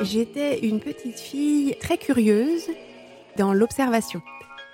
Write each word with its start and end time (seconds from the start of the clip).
J'étais 0.00 0.60
une 0.60 0.78
petite 0.78 1.18
fille 1.18 1.74
très 1.80 1.98
curieuse 1.98 2.68
dans 3.36 3.52
l'observation. 3.52 4.22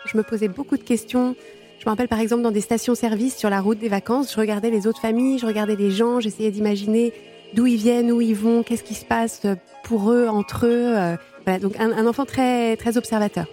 Je 0.05 0.19
me 0.19 0.23
posais 0.23 0.49
beaucoup 0.49 0.77
de 0.77 0.83
questions. 0.83 1.35
Je 1.79 1.85
me 1.87 1.91
rappelle 1.91 2.09
par 2.09 2.21
exemple 2.21 2.43
dans 2.43 2.51
des 2.51 2.61
stations-service 2.61 3.37
sur 3.37 3.49
la 3.49 3.61
route 3.61 3.79
des 3.79 3.89
vacances, 3.89 4.33
je 4.35 4.39
regardais 4.39 4.71
les 4.71 4.87
autres 4.87 5.01
familles, 5.01 5.39
je 5.39 5.47
regardais 5.47 5.77
les 5.77 5.91
gens, 5.91 6.21
j'essayais 6.21 6.51
d'imaginer 6.51 7.13
d'où 7.55 7.67
ils 7.67 7.77
viennent, 7.77 8.13
où 8.13 8.21
ils 8.21 8.35
vont, 8.35 8.63
qu'est-ce 8.63 8.83
qui 8.83 8.95
se 8.95 9.05
passe 9.05 9.43
pour 9.83 10.11
eux, 10.11 10.27
entre 10.29 10.67
eux. 10.67 10.95
Euh, 10.97 11.17
voilà, 11.45 11.59
donc 11.59 11.79
un, 11.79 11.93
un, 11.93 12.07
enfant 12.07 12.27
très 12.27 12.77
très 12.77 12.97
observateur. 12.97 13.47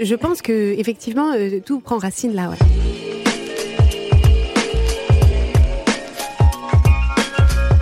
Je 0.00 0.14
pense 0.14 0.42
que 0.42 0.78
effectivement 0.78 1.32
euh, 1.32 1.60
tout 1.64 1.80
prend 1.80 1.98
racine 1.98 2.34
là. 2.34 2.50
Ouais. 2.50 2.56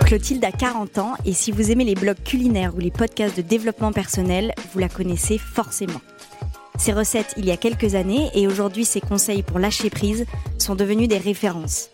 Clotilde 0.04 0.44
a 0.44 0.52
40 0.52 0.98
ans 0.98 1.14
et 1.24 1.32
si 1.32 1.50
vous 1.50 1.70
aimez 1.70 1.84
les 1.84 1.94
blogs 1.94 2.22
culinaires 2.22 2.74
ou 2.76 2.78
les 2.78 2.90
podcasts 2.90 3.38
de 3.38 3.42
développement 3.42 3.90
personnel, 3.90 4.52
vous 4.72 4.78
la 4.78 4.90
connaissez 4.90 5.38
forcément. 5.38 6.00
Ses 6.78 6.92
recettes 6.92 7.32
il 7.38 7.46
y 7.46 7.50
a 7.50 7.56
quelques 7.56 7.94
années 7.94 8.28
et 8.34 8.46
aujourd'hui 8.46 8.84
ses 8.84 9.00
conseils 9.00 9.42
pour 9.42 9.58
lâcher 9.58 9.88
prise 9.88 10.26
sont 10.58 10.74
devenus 10.74 11.08
des 11.08 11.16
références. 11.16 11.88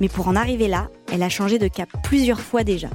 Mais 0.00 0.08
pour 0.08 0.28
en 0.28 0.36
arriver 0.36 0.68
là, 0.68 0.90
elle 1.10 1.22
a 1.22 1.30
changé 1.30 1.58
de 1.58 1.68
cap 1.68 1.88
plusieurs 2.02 2.40
fois 2.40 2.62
déjà. 2.62 2.90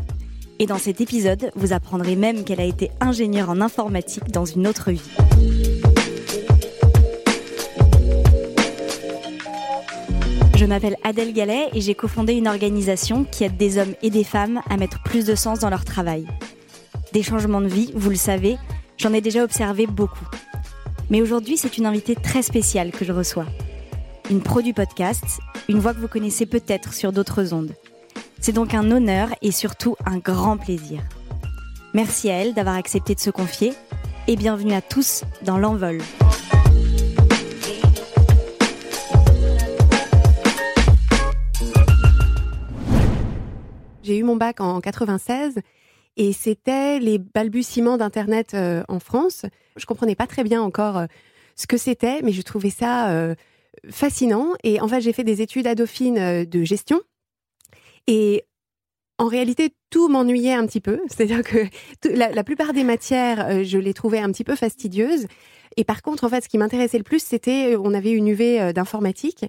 Et 0.60 0.68
dans 0.68 0.77
cet 0.77 1.02
épisode, 1.02 1.52
vous 1.55 1.74
apprendrez 1.74 2.16
même 2.16 2.44
qu'elle 2.44 2.62
a 2.62 2.66
été 2.66 2.91
ingénieure 3.02 3.50
en 3.50 3.62
informatique 3.62 4.32
dans 4.32 4.46
une 4.46 4.68
autre 4.68 4.91
vie. 4.91 5.55
Je 10.55 10.66
m'appelle 10.66 10.95
Adèle 11.04 11.34
Gallet 11.34 11.68
et 11.73 11.82
j'ai 11.82 11.95
cofondé 11.95 12.34
une 12.34 12.48
organisation 12.48 13.26
qui 13.26 13.44
aide 13.44 13.58
des 13.58 13.77
hommes 13.77 13.94
et 14.02 14.09
des 14.09 14.23
femmes 14.23 14.62
à 14.70 14.77
mettre 14.77 15.04
plus 15.04 15.26
de 15.26 15.36
sens 15.36 15.59
dans 15.59 15.70
leur 15.70 15.84
travail. 15.84 16.26
Des 17.12 17.24
changements 17.24 17.60
de 17.60 17.68
vie, 17.68 17.91
vous 17.93 18.10
le 18.10 18.16
savez, 18.16 18.57
j'en 18.98 19.12
ai 19.12 19.20
déjà 19.20 19.43
observé 19.43 19.85
beaucoup. 19.85 20.27
Mais 21.10 21.21
aujourd'hui, 21.21 21.57
c'est 21.57 21.77
une 21.77 21.85
invitée 21.85 22.15
très 22.15 22.41
spéciale 22.41 22.91
que 22.91 23.04
je 23.04 23.12
reçois. 23.12 23.46
Une 24.32 24.41
pro 24.41 24.62
du 24.62 24.74
podcast, 24.74 25.26
une 25.68 25.80
voix 25.80 25.93
que 25.93 25.99
vous 25.99 26.07
connaissez 26.07 26.46
peut-être 26.46 26.93
sur 26.93 27.12
d'autres 27.12 27.54
ondes. 27.54 27.74
C'est 28.40 28.54
donc 28.54 28.74
un 28.74 28.90
honneur 28.91 29.27
et 29.41 29.52
surtout 29.52 29.98
un 30.05 30.20
grand 30.20 30.55
plaisir. 30.55 31.02
Merci 31.93 32.30
à 32.30 32.35
elle 32.35 32.54
d'avoir 32.54 32.76
accepté 32.76 33.13
de 33.13 33.20
se 33.20 33.30
confier 33.30 33.74
et 34.27 34.37
bienvenue 34.37 34.74
à 34.74 34.82
tous 34.82 35.26
dans 35.43 35.58
l'envol. 35.58 35.98
J'ai 44.06 44.18
eu 44.18 44.24
mon 44.24 44.36
bac 44.36 44.62
en 44.62 44.82
96 44.82 45.56
et 46.16 46.32
c'était 46.32 47.00
les 47.00 47.18
balbutiements 47.18 47.98
d'Internet 47.98 48.54
euh, 48.54 48.84
en 48.88 49.00
France. 49.00 49.48
Je 49.76 49.86
comprenais 49.88 50.14
pas 50.14 50.28
très 50.28 50.44
bien 50.44 50.62
encore 50.62 50.98
euh, 50.98 51.06
ce 51.56 51.66
que 51.66 51.76
c'était, 51.76 52.22
mais 52.22 52.32
je 52.32 52.44
trouvais 52.44 52.70
ça 52.70 53.10
euh, 53.10 53.34
fascinant. 53.90 54.50
Et 54.64 54.80
en 54.80 54.88
fait, 54.88 55.02
j'ai 55.02 55.12
fait 55.12 55.24
des 55.24 55.42
études 55.42 55.66
à 55.66 55.74
Dauphine 55.74 56.46
de 56.46 56.64
gestion. 56.64 57.02
Et 58.06 58.44
en 59.18 59.26
réalité, 59.26 59.74
tout 59.90 60.08
m'ennuyait 60.08 60.54
un 60.54 60.68
petit 60.68 60.82
peu. 60.82 61.02
C'est-à-dire 61.08 61.42
que 61.42 61.66
la, 62.08 62.44
plupart 62.44 62.74
des 62.74 62.84
matières, 62.84 63.64
je 63.64 63.80
les 63.80 63.96
trouvais 63.96 64.20
un 64.20 64.31
petit 64.31 64.44
peu 64.44 64.56
fastidieuses. 64.56 65.26
Et 65.78 65.84
par 65.84 66.03
contre, 66.03 66.26
en 66.26 66.30
fait, 66.30 66.44
ce 66.44 66.50
qui 66.50 66.59
m'intéressait 66.59 67.00
le 67.00 67.03
plus, 67.03 67.24
c'était, 67.24 67.76
on 67.76 67.96
avait 67.96 68.12
une 68.12 68.28
UV 68.28 68.72
d'informatique. 68.72 69.46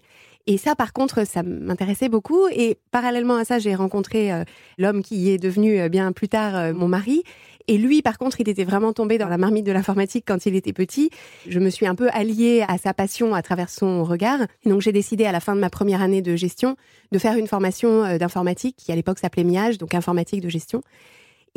Et 0.47 0.59
ça, 0.59 0.77
par 0.77 0.93
contre, 0.93 1.27
ça 1.27 1.43
m'intéressait 1.43 2.09
beaucoup. 2.09 2.47
Et 2.49 2.79
parallèlement 2.93 3.37
à 3.37 3.45
ça, 3.45 3.59
j'ai 3.59 3.75
rencontré 3.75 4.33
euh, 4.33 4.45
l'homme 4.79 5.03
qui 5.03 5.31
est 5.31 5.39
devenu 5.39 5.81
euh, 5.81 5.89
bien 5.89 6.13
plus 6.13 6.29
tard 6.29 6.55
euh, 6.55 6.73
mon 6.73 6.87
mari. 6.87 7.25
Et 7.67 7.79
lui, 7.79 8.01
par 8.01 8.17
contre, 8.17 8.41
il 8.41 8.49
était 8.49 8.63
vraiment 8.63 8.93
tombé 8.93 9.19
dans 9.19 9.29
la 9.29 9.39
marmite 9.39 9.67
de 9.67 9.73
l'informatique 9.73 10.25
quand 10.27 10.47
il 10.47 10.55
était 10.55 10.73
petit. 10.73 11.11
Je 11.49 11.59
me 11.59 11.69
suis 11.69 11.85
un 11.85 11.97
peu 11.97 12.09
alliée 12.13 12.65
à 12.69 12.79
sa 12.79 12.95
passion 12.95 13.35
à 13.35 13.43
travers 13.43 13.71
son 13.71 14.05
regard. 14.05 14.41
Et 14.65 14.69
donc, 14.69 14.83
j'ai 14.83 14.93
décidé 14.93 15.25
à 15.25 15.33
la 15.33 15.41
fin 15.41 15.57
de 15.57 15.61
ma 15.61 15.69
première 15.69 16.01
année 16.01 16.23
de 16.23 16.37
gestion 16.37 16.77
de 17.11 17.19
faire 17.19 17.37
une 17.37 17.49
formation 17.49 18.17
d'informatique 18.19 18.77
qui 18.77 18.93
à 18.93 18.95
l'époque 18.95 19.19
s'appelait 19.19 19.43
MIAGE, 19.43 19.79
donc 19.79 19.95
informatique 19.95 20.43
de 20.43 20.49
gestion. 20.49 20.83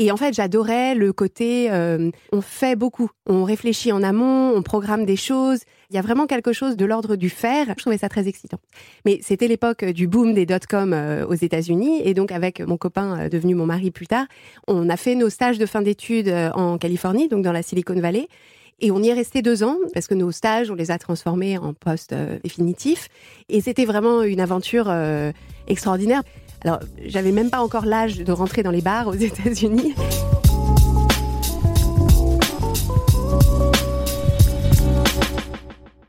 Et 0.02 0.12
en 0.12 0.18
fait, 0.18 0.34
j'adorais 0.34 0.96
le 0.96 1.12
côté, 1.12 1.70
euh, 1.70 2.10
on 2.32 2.40
fait 2.40 2.78
beaucoup, 2.78 3.10
on 3.28 3.44
réfléchit 3.44 3.92
en 3.92 4.02
amont, 4.02 4.54
on 4.56 4.64
programme 4.64 5.06
des 5.06 5.18
choses. 5.18 5.60
Il 5.90 5.96
y 5.98 6.00
a 6.00 6.02
vraiment 6.02 6.26
quelque 6.26 6.54
chose 6.54 6.78
de 6.78 6.86
l'ordre 6.86 7.18
du 7.18 7.30
faire. 7.30 7.66
Je 7.68 7.82
trouvais 7.82 7.98
ça 7.98 8.08
très 8.08 8.26
excitant. 8.30 8.60
Mais 9.06 9.20
c'était 9.22 9.50
l'époque 9.50 9.84
du 9.84 10.08
boom 10.08 10.34
des 10.34 10.46
dot-com 10.46 10.94
euh, 10.94 11.26
aux 11.28 11.34
États-Unis. 11.34 12.02
Et 12.06 12.14
donc, 12.14 12.32
avec 12.32 12.62
mon 12.62 12.78
copain 12.78 13.20
euh, 13.20 13.30
devenu 13.30 13.56
mon 13.56 13.66
mari 13.66 13.92
plus 13.92 14.08
tard, 14.08 14.26
on 14.70 14.90
a 14.90 14.96
fait 14.96 15.16
nos 15.16 15.30
stages 15.30 15.58
de 15.58 15.66
fin 15.66 15.82
d'études 15.82 16.34
en 16.54 16.78
Californie, 16.78 17.28
donc 17.28 17.44
dans 17.44 17.52
la 17.52 17.62
Silicon 17.62 18.00
Valley. 18.00 18.30
Et 18.80 18.92
on 18.92 19.04
y 19.04 19.10
est 19.10 19.14
resté 19.14 19.42
deux 19.42 19.64
ans 19.64 19.76
parce 19.94 20.08
que 20.08 20.14
nos 20.14 20.32
stages, 20.32 20.72
on 20.72 20.76
les 20.76 20.92
a 20.92 20.98
transformés 20.98 21.58
en 21.58 21.74
postes 21.74 22.16
définitifs. 22.42 23.10
Et 23.50 23.60
c'était 23.60 23.84
vraiment 23.84 24.24
une 24.24 24.40
aventure 24.40 24.90
extraordinaire. 25.68 26.24
Alors, 26.64 26.80
j'avais 27.06 27.32
même 27.32 27.50
pas 27.50 27.62
encore 27.62 27.86
l'âge 27.86 28.18
de 28.18 28.32
rentrer 28.32 28.64
dans 28.64 28.72
les 28.72 28.82
bars 28.82 29.08
aux 29.08 29.14
États-Unis. 29.14 29.96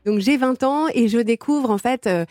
Donc 0.05 0.19
j'ai 0.19 0.35
20 0.37 0.63
ans 0.63 0.87
et 0.93 1.07
je 1.07 1.19
découvre 1.19 1.69
en 1.69 1.77
fait 1.77 2.07
euh, 2.07 2.25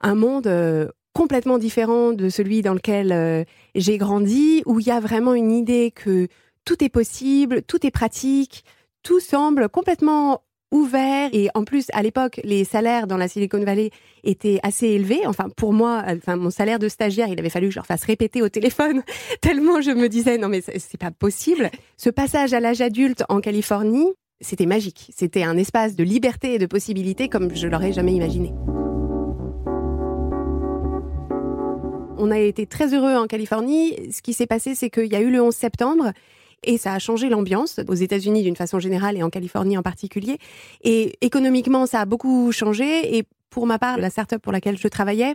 un 0.00 0.14
monde 0.14 0.46
euh, 0.46 0.88
complètement 1.12 1.58
différent 1.58 2.12
de 2.12 2.28
celui 2.28 2.62
dans 2.62 2.74
lequel 2.74 3.12
euh, 3.12 3.44
j'ai 3.74 3.98
grandi, 3.98 4.62
où 4.64 4.80
il 4.80 4.86
y 4.86 4.90
a 4.90 5.00
vraiment 5.00 5.34
une 5.34 5.50
idée 5.50 5.90
que 5.90 6.28
tout 6.64 6.82
est 6.84 6.88
possible, 6.88 7.62
tout 7.62 7.84
est 7.86 7.90
pratique, 7.90 8.64
tout 9.02 9.20
semble 9.20 9.68
complètement 9.68 10.42
ouvert. 10.70 11.30
Et 11.32 11.48
en 11.54 11.64
plus 11.64 11.86
à 11.92 12.02
l'époque 12.02 12.40
les 12.44 12.64
salaires 12.64 13.06
dans 13.06 13.16
la 13.16 13.28
Silicon 13.28 13.62
Valley 13.62 13.90
étaient 14.24 14.60
assez 14.62 14.86
élevés. 14.88 15.26
Enfin 15.26 15.48
pour 15.56 15.72
moi 15.72 16.04
enfin 16.06 16.36
mon 16.36 16.50
salaire 16.50 16.78
de 16.78 16.88
stagiaire 16.88 17.28
il 17.28 17.38
avait 17.38 17.50
fallu 17.50 17.68
que 17.68 17.72
je 17.72 17.78
leur 17.78 17.86
fasse 17.86 18.04
répéter 18.04 18.42
au 18.42 18.48
téléphone 18.48 19.02
tellement 19.40 19.80
je 19.80 19.90
me 19.90 20.08
disais 20.08 20.38
non 20.38 20.48
mais 20.48 20.60
c'est 20.62 21.00
pas 21.00 21.10
possible. 21.10 21.70
Ce 21.96 22.10
passage 22.10 22.52
à 22.52 22.60
l'âge 22.60 22.80
adulte 22.80 23.24
en 23.28 23.40
Californie 23.40 24.12
c'était 24.40 24.66
magique. 24.66 25.10
C'était 25.16 25.44
un 25.44 25.56
espace 25.56 25.96
de 25.96 26.04
liberté 26.04 26.54
et 26.54 26.58
de 26.58 26.66
possibilités 26.66 27.28
comme 27.28 27.54
je 27.54 27.68
l'aurais 27.68 27.92
jamais 27.92 28.12
imaginé. 28.12 28.52
On 32.18 32.30
a 32.30 32.38
été 32.38 32.66
très 32.66 32.94
heureux 32.94 33.14
en 33.14 33.26
Californie. 33.26 33.94
Ce 34.10 34.22
qui 34.22 34.32
s'est 34.32 34.46
passé, 34.46 34.74
c'est 34.74 34.90
qu'il 34.90 35.12
y 35.12 35.16
a 35.16 35.20
eu 35.20 35.30
le 35.30 35.42
11 35.42 35.54
septembre 35.54 36.12
et 36.66 36.78
ça 36.78 36.92
a 36.92 36.98
changé 36.98 37.28
l'ambiance 37.28 37.80
aux 37.88 37.94
États-Unis 37.94 38.42
d'une 38.42 38.56
façon 38.56 38.78
générale 38.78 39.16
et 39.16 39.22
en 39.22 39.30
Californie 39.30 39.78
en 39.78 39.82
particulier. 39.82 40.38
Et 40.82 41.16
économiquement, 41.20 41.86
ça 41.86 42.00
a 42.00 42.04
beaucoup 42.04 42.52
changé. 42.52 43.16
Et 43.16 43.24
pour 43.50 43.66
ma 43.66 43.78
part, 43.78 43.98
la 43.98 44.10
start-up 44.10 44.42
pour 44.42 44.52
laquelle 44.52 44.76
je 44.76 44.88
travaillais 44.88 45.34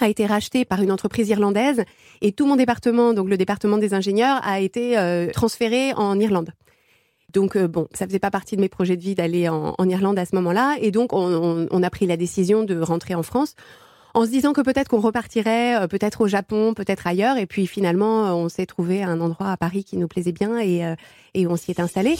a 0.00 0.08
été 0.08 0.26
rachetée 0.26 0.64
par 0.64 0.82
une 0.82 0.90
entreprise 0.90 1.28
irlandaise 1.28 1.84
et 2.20 2.32
tout 2.32 2.46
mon 2.46 2.56
département, 2.56 3.14
donc 3.14 3.28
le 3.28 3.36
département 3.36 3.78
des 3.78 3.94
ingénieurs, 3.94 4.40
a 4.42 4.60
été 4.60 4.98
euh, 4.98 5.30
transféré 5.30 5.92
en 5.94 6.18
Irlande. 6.18 6.50
Donc 7.32 7.56
euh, 7.56 7.68
bon, 7.68 7.88
ça 7.92 8.06
faisait 8.06 8.18
pas 8.18 8.30
partie 8.30 8.56
de 8.56 8.60
mes 8.60 8.68
projets 8.68 8.96
de 8.96 9.02
vie 9.02 9.14
d'aller 9.14 9.48
en, 9.48 9.74
Irlande 9.88 10.18
à 10.18 10.24
ce 10.24 10.34
moment-là, 10.34 10.76
et 10.80 10.90
donc 10.90 11.12
on, 11.12 11.32
on, 11.32 11.68
on, 11.70 11.82
a 11.82 11.90
pris 11.90 12.06
la 12.06 12.16
décision 12.16 12.64
de 12.64 12.78
rentrer 12.80 13.14
en 13.14 13.22
France 13.22 13.54
en 14.16 14.24
se 14.24 14.30
disant 14.30 14.54
que 14.54 14.62
peut-être 14.62 14.88
qu'on 14.88 15.00
repartirait, 15.00 15.76
euh, 15.76 15.88
peut-être 15.88 16.22
au 16.22 16.26
Japon, 16.26 16.72
peut-être 16.72 17.06
ailleurs. 17.06 17.36
Et 17.36 17.44
puis 17.44 17.66
finalement, 17.66 18.24
euh, 18.24 18.30
on 18.30 18.48
s'est 18.48 18.64
trouvé 18.64 19.02
un 19.02 19.20
endroit 19.20 19.50
à 19.50 19.58
Paris 19.58 19.84
qui 19.84 19.98
nous 19.98 20.08
plaisait 20.08 20.32
bien 20.32 20.58
et, 20.58 20.86
euh, 20.86 20.94
et 21.34 21.46
on 21.46 21.56
s'y 21.56 21.70
est 21.70 21.80
installé. 21.80 22.16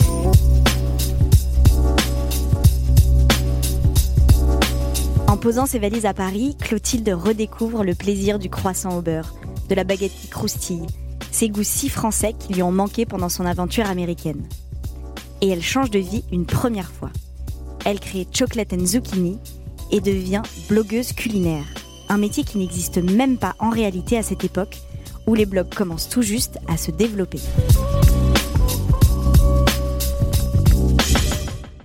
En 5.26 5.38
posant 5.38 5.64
ses 5.64 5.78
valises 5.78 6.04
à 6.04 6.12
Paris, 6.12 6.54
Clotilde 6.60 7.08
redécouvre 7.08 7.82
le 7.82 7.94
plaisir 7.94 8.38
du 8.38 8.50
croissant 8.50 8.98
au 8.98 9.00
beurre, 9.00 9.34
de 9.70 9.74
la 9.74 9.84
baguette 9.84 10.12
qui 10.12 10.28
croustille, 10.28 10.86
ces 11.30 11.48
goûts 11.48 11.62
si 11.62 11.88
français 11.88 12.34
qui 12.38 12.52
lui 12.52 12.62
ont 12.62 12.72
manqué 12.72 13.06
pendant 13.06 13.30
son 13.30 13.46
aventure 13.46 13.88
américaine. 13.88 14.46
Et 15.40 15.48
elle 15.48 15.62
change 15.62 15.90
de 15.90 15.98
vie 15.98 16.24
une 16.30 16.44
première 16.44 16.90
fois. 16.92 17.10
Elle 17.86 18.00
crée 18.00 18.26
Chocolate 18.30 18.74
and 18.74 18.84
Zucchini 18.84 19.38
et 19.90 20.00
devient 20.02 20.42
blogueuse 20.68 21.14
culinaire 21.14 21.64
un 22.08 22.18
métier 22.18 22.44
qui 22.44 22.58
n'existe 22.58 22.98
même 22.98 23.38
pas 23.38 23.54
en 23.58 23.70
réalité 23.70 24.16
à 24.16 24.22
cette 24.22 24.44
époque, 24.44 24.76
où 25.26 25.34
les 25.34 25.46
blogs 25.46 25.74
commencent 25.74 26.08
tout 26.08 26.22
juste 26.22 26.58
à 26.68 26.76
se 26.76 26.90
développer. 26.90 27.38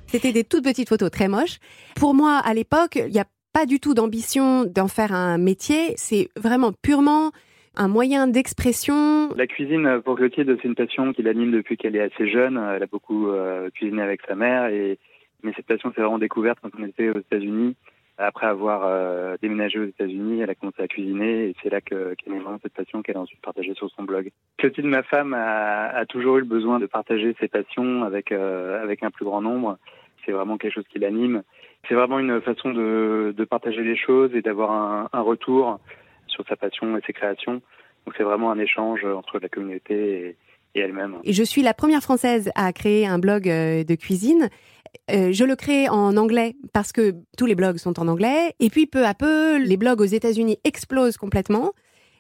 C'était 0.08 0.34
des 0.34 0.44
toutes 0.44 0.64
petites 0.64 0.90
photos 0.90 1.10
très 1.10 1.28
moches. 1.28 1.60
Pour 1.96 2.14
moi, 2.14 2.42
à 2.44 2.54
l'époque, 2.54 2.96
il 2.98 3.14
n'y 3.14 3.20
a 3.20 3.26
pas 3.54 3.66
du 3.66 3.80
tout 3.80 3.94
d'ambition 3.94 4.66
d'en 4.66 4.88
faire 4.88 5.14
un 5.14 5.38
métier. 5.38 5.94
C'est 5.96 6.30
vraiment 6.36 6.72
purement 6.74 7.32
un 7.76 7.88
moyen 7.88 8.28
d'expression. 8.28 9.30
La 9.36 9.48
cuisine, 9.48 10.02
pour 10.04 10.18
Clotilde, 10.18 10.58
c'est 10.62 10.68
une 10.68 10.76
passion 10.76 11.14
qui 11.14 11.24
l'anime 11.24 11.52
depuis 11.52 11.78
qu'elle 11.78 11.96
est 11.96 12.02
assez 12.02 12.30
jeune. 12.30 12.58
Elle 12.58 12.84
a 12.84 12.88
beaucoup 12.88 13.30
euh, 13.30 13.70
cuisiné 13.70 14.02
avec 14.02 14.22
sa 14.28 14.36
mère. 14.36 14.68
Et... 14.68 15.00
Mais 15.44 15.54
cette 15.56 15.66
passion 15.66 15.92
s'est 15.94 16.02
vraiment 16.02 16.20
découverte 16.20 16.60
quand 16.62 16.70
on 16.78 16.86
était 16.86 17.10
aux 17.10 17.20
États-Unis 17.20 17.76
Après 18.22 18.46
avoir 18.46 18.84
euh, 18.86 19.36
déménagé 19.42 19.80
aux 19.80 19.86
États-Unis, 19.86 20.42
elle 20.42 20.50
a 20.50 20.56
commencé 20.56 20.82
à 20.82 20.88
cuisiner 20.88 21.50
et 21.50 21.56
c'est 21.62 21.70
là 21.70 21.82
qu'elle 21.82 22.16
a 22.28 22.40
vraiment 22.40 22.60
cette 22.62 22.74
passion 22.74 23.02
qu'elle 23.02 23.18
a 23.18 23.22
ensuite 23.22 23.42
partagée 23.42 23.74
sur 23.74 23.90
son 23.90 24.04
blog. 24.04 24.30
Clotilde, 24.58 24.88
ma 24.88 25.02
femme, 25.02 25.34
a, 25.34 26.06
toujours 26.06 26.38
eu 26.38 26.42
le 26.42 26.46
besoin 26.46 26.80
de 26.80 26.86
partager 26.86 27.36
ses 27.40 27.48
passions 27.48 28.04
avec 28.04 28.32
euh, 28.32 28.82
avec 28.82 29.02
un 29.04 29.12
plus 29.12 29.26
grand 29.26 29.42
nombre. 29.42 29.78
C'est 30.26 30.32
vraiment 30.32 30.58
quelque 30.58 30.74
chose 30.74 30.88
qui 30.92 31.00
l'anime. 31.00 31.42
C'est 31.88 31.96
vraiment 31.96 32.20
une 32.20 32.42
façon 32.42 32.72
de, 32.72 33.34
partager 33.50 33.84
les 33.84 33.98
choses 33.98 34.36
et 34.36 34.42
d'avoir 34.42 34.72
un, 34.72 35.10
un 35.12 35.22
retour 35.22 35.80
sur 36.28 36.46
sa 36.48 36.56
passion 36.56 36.96
et 36.98 37.02
ses 37.08 37.14
créations. 37.14 37.62
Donc 38.06 38.16
c'est 38.18 38.24
vraiment 38.24 38.52
un 38.52 38.60
échange 38.60 39.04
entre 39.04 39.40
la 39.40 39.50
communauté 39.50 39.96
et, 39.96 40.38
et 40.76 40.80
elle-même. 40.80 41.18
Et 41.24 41.34
je 41.34 41.44
suis 41.44 41.62
la 41.62 41.74
première 41.74 42.02
française 42.02 42.52
à 42.56 42.72
créer 42.74 43.08
un 43.08 43.20
blog 43.20 43.50
euh, 43.50 43.84
de 43.84 43.96
cuisine. 43.96 44.50
Euh, 45.10 45.32
je 45.32 45.44
le 45.44 45.56
crée 45.56 45.90
en 45.90 46.16
anglais 46.18 46.56
parce 46.74 46.92
que 46.92 47.16
tous 47.38 47.46
les 47.46 47.56
blogs 47.56 47.78
sont 47.78 48.00
en 48.00 48.08
anglais. 48.08 48.54
Et 48.60 48.70
puis 48.70 48.88
peu 48.88 49.06
à 49.06 49.14
peu, 49.14 49.58
les 49.58 49.78
blogs 49.78 50.02
aux 50.02 50.06
États-Unis 50.06 50.58
explosent 50.64 51.18
complètement. 51.18 51.72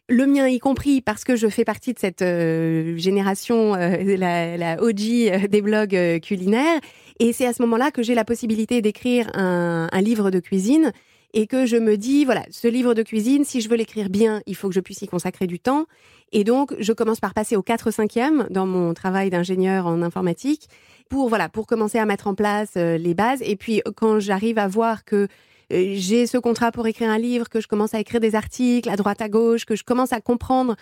Le 0.10 0.26
mien 0.26 0.48
y 0.48 0.60
compris 0.60 1.00
parce 1.00 1.24
que 1.24 1.36
je 1.36 1.48
fais 1.48 1.64
partie 1.64 1.94
de 1.94 2.00
cette 2.00 2.22
euh, 2.22 2.98
génération, 2.98 3.76
euh, 3.76 4.18
la, 4.18 4.58
la, 4.58 4.82
OG 4.82 5.48
des 5.50 5.62
blogs 5.62 6.20
culinaires. 6.22 6.80
Et 7.20 7.34
c'est 7.34 7.46
à 7.46 7.54
ce 7.54 7.62
moment-là 7.62 7.92
que 7.92 8.04
j'ai 8.04 8.16
la 8.16 8.26
possibilité 8.26 8.82
d'écrire 8.82 9.30
un 9.36 10.02
livre 10.02 10.32
de 10.32 10.40
cuisine 10.40 10.92
et 11.34 11.48
que 11.48 11.66
je 11.66 11.78
me 11.78 11.98
dis, 11.98 12.26
voilà, 12.26 12.44
ce 12.50 12.68
livre 12.68 12.94
de 12.94 13.04
cuisine, 13.04 13.46
si 13.46 13.62
je 13.62 13.70
veux 13.70 13.76
l'écrire 13.76 14.10
bien, 14.10 14.42
il 14.46 14.56
faut 14.56 14.68
que 14.68 14.76
je 14.76 14.80
puisse 14.80 15.02
y 15.02 15.08
consacrer 15.08 15.48
du 15.48 15.60
temps. 15.60 15.86
Et 16.32 16.44
donc, 16.44 16.74
je 16.80 16.94
commence 16.94 17.20
par 17.20 17.34
passer 17.34 17.56
au 17.56 17.62
4-5e 17.62 18.50
dans 18.50 18.66
mon 18.66 18.94
travail 18.94 19.30
d'ingénieur 19.30 19.88
en 19.88 20.02
informatique 20.02 20.68
pour, 21.10 21.30
voilà, 21.30 21.50
pour 21.50 21.68
commencer 21.68 22.00
à 22.00 22.06
mettre 22.06 22.28
en 22.28 22.36
place 22.36 22.72
euh, 22.78 22.98
les 22.98 23.14
bases. 23.14 23.42
Et 23.44 23.56
puis, 23.56 23.82
quand 23.96 24.20
j'arrive 24.20 24.58
à 24.58 24.68
voir 24.68 25.04
que 25.04 25.28
euh, 25.72 25.94
j'ai 25.96 26.28
ce 26.28 26.38
contrat 26.38 26.72
pour 26.72 26.88
écrire 26.88 27.10
un 27.10 27.18
livre, 27.18 27.50
que 27.50 27.62
je 27.62 27.68
commence 27.68 27.94
à 27.94 28.00
écrire 28.00 28.20
des 28.20 28.36
articles 28.36 28.90
à 28.90 28.96
droite 28.96 29.22
à 29.22 29.30
gauche, 29.30 29.66
que 29.66 29.76
je 29.76 29.84
commence 29.84 30.14
à 30.14 30.22
comprendre 30.22 30.76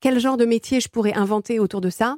quel 0.00 0.18
genre 0.18 0.36
de 0.36 0.44
métier 0.44 0.80
je 0.80 0.88
pourrais 0.88 1.14
inventer 1.14 1.58
autour 1.58 1.80
de 1.80 1.90
ça, 1.90 2.16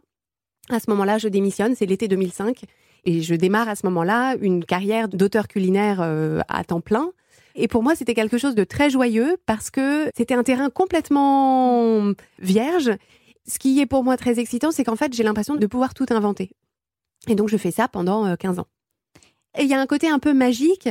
à 0.70 0.80
ce 0.80 0.90
moment-là, 0.90 1.18
je 1.18 1.28
démissionne. 1.28 1.74
C'est 1.74 1.86
l'été 1.86 2.08
2005. 2.08 2.62
Et 3.04 3.22
je 3.22 3.34
démarre 3.34 3.68
à 3.68 3.76
ce 3.76 3.86
moment-là 3.86 4.34
une 4.40 4.64
carrière 4.64 5.08
d'auteur 5.08 5.46
culinaire 5.46 6.00
euh, 6.00 6.40
à 6.48 6.64
temps 6.64 6.80
plein. 6.80 7.12
Et 7.56 7.68
pour 7.68 7.82
moi, 7.82 7.94
c'était 7.94 8.14
quelque 8.14 8.36
chose 8.38 8.54
de 8.54 8.64
très 8.64 8.90
joyeux 8.90 9.38
parce 9.46 9.70
que 9.70 10.10
c'était 10.14 10.34
un 10.34 10.42
terrain 10.42 10.68
complètement 10.68 12.12
vierge. 12.38 12.90
Ce 13.48 13.58
qui 13.58 13.80
est 13.80 13.86
pour 13.86 14.04
moi 14.04 14.16
très 14.16 14.38
excitant, 14.38 14.70
c'est 14.70 14.84
qu'en 14.84 14.96
fait, 14.96 15.14
j'ai 15.14 15.22
l'impression 15.22 15.56
de 15.56 15.66
pouvoir 15.66 15.94
tout 15.94 16.06
inventer. 16.10 16.50
Et 17.28 17.34
donc, 17.34 17.48
je 17.48 17.56
fais 17.56 17.70
ça 17.70 17.88
pendant 17.88 18.36
15 18.36 18.58
ans. 18.58 18.66
Et 19.58 19.62
il 19.62 19.68
y 19.68 19.74
a 19.74 19.80
un 19.80 19.86
côté 19.86 20.08
un 20.08 20.18
peu 20.18 20.34
magique 20.34 20.88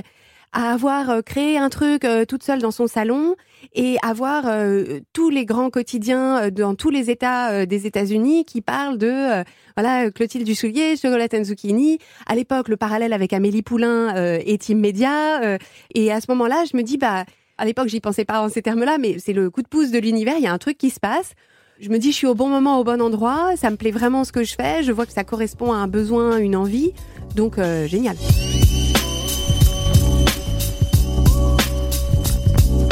à 0.56 0.72
avoir 0.72 1.10
euh, 1.10 1.22
créé 1.22 1.58
un 1.58 1.70
truc 1.70 2.06
euh, 2.06 2.24
toute 2.24 2.42
seule 2.42 2.60
dans 2.60 2.72
son 2.72 2.88
salon 2.88 3.36
et 3.74 3.98
avoir 4.02 4.46
euh, 4.48 5.02
tous 5.12 5.30
les 5.30 5.46
grands 5.46 5.70
quotidiens 5.70 6.50
dans 6.50 6.76
tous 6.76 6.90
les 6.90 7.12
États 7.12 7.66
des 7.66 7.86
États-Unis 7.86 8.46
qui 8.46 8.62
parlent 8.62 8.98
de 8.98 9.44
voilà 9.76 10.10
Clotilde 10.12 10.46
Dussoulier, 10.46 10.96
Chocolat 10.96 11.28
and 11.34 11.44
Zucchini. 11.44 12.00
À 12.26 12.36
l'époque, 12.36 12.70
le 12.70 12.78
parallèle 12.78 13.12
avec 13.12 13.34
Amélie 13.34 13.64
Poulain 13.64 14.14
est 14.16 14.70
immédiat. 14.70 15.58
et 15.94 16.12
à 16.12 16.22
ce 16.22 16.28
moment-là, 16.30 16.64
je 16.72 16.78
me 16.78 16.84
dis 16.84 16.98
bah 16.98 17.26
à 17.58 17.66
l'époque, 17.66 17.88
j'y 17.88 18.00
pensais 18.00 18.24
pas 18.24 18.42
en 18.42 18.50
ces 18.50 18.62
termes-là, 18.62 18.98
mais 18.98 19.18
c'est 19.20 19.34
le 19.34 19.50
coup 19.50 19.62
de 19.62 19.68
pouce 19.68 19.92
de 19.92 20.00
l'univers. 20.00 20.36
Il 20.38 20.44
y 20.44 20.48
a 20.48 20.54
un 20.54 20.58
truc 20.58 20.78
qui 20.78 20.90
se 20.90 21.00
passe. 21.00 21.34
Je 21.80 21.90
me 21.90 21.98
dis, 21.98 22.12
je 22.12 22.18
suis 22.18 22.28
au 22.28 22.36
bon 22.36 22.48
moment, 22.48 22.80
au 22.80 22.84
bon 22.84 23.02
endroit. 23.02 23.56
Ça 23.58 23.70
me 23.72 23.76
plaît 23.76 23.92
vraiment 23.92 24.24
ce 24.24 24.32
que 24.32 24.44
je 24.44 24.56
fais. 24.56 24.84
Je 24.84 24.92
vois 24.92 25.06
que 25.06 25.14
ça 25.14 25.24
correspond 25.24 25.74
à 25.74 25.78
un 25.78 25.88
besoin, 25.88 26.38
une 26.38 26.56
envie. 26.56 26.94
Donc, 27.36 27.58
génial. 27.88 28.16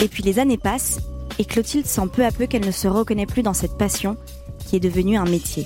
Et 0.03 0.09
puis 0.09 0.21
les 0.21 0.37
années 0.37 0.57
passent 0.57 0.99
et 1.39 1.45
Clotilde 1.45 1.85
sent 1.85 2.09
peu 2.11 2.25
à 2.25 2.31
peu 2.31 2.45
qu'elle 2.45 2.65
ne 2.65 2.73
se 2.73 2.89
reconnaît 2.89 3.25
plus 3.25 3.41
dans 3.41 3.53
cette 3.53 3.77
passion 3.77 4.17
qui 4.59 4.75
est 4.75 4.81
devenue 4.81 5.15
un 5.15 5.23
métier. 5.23 5.65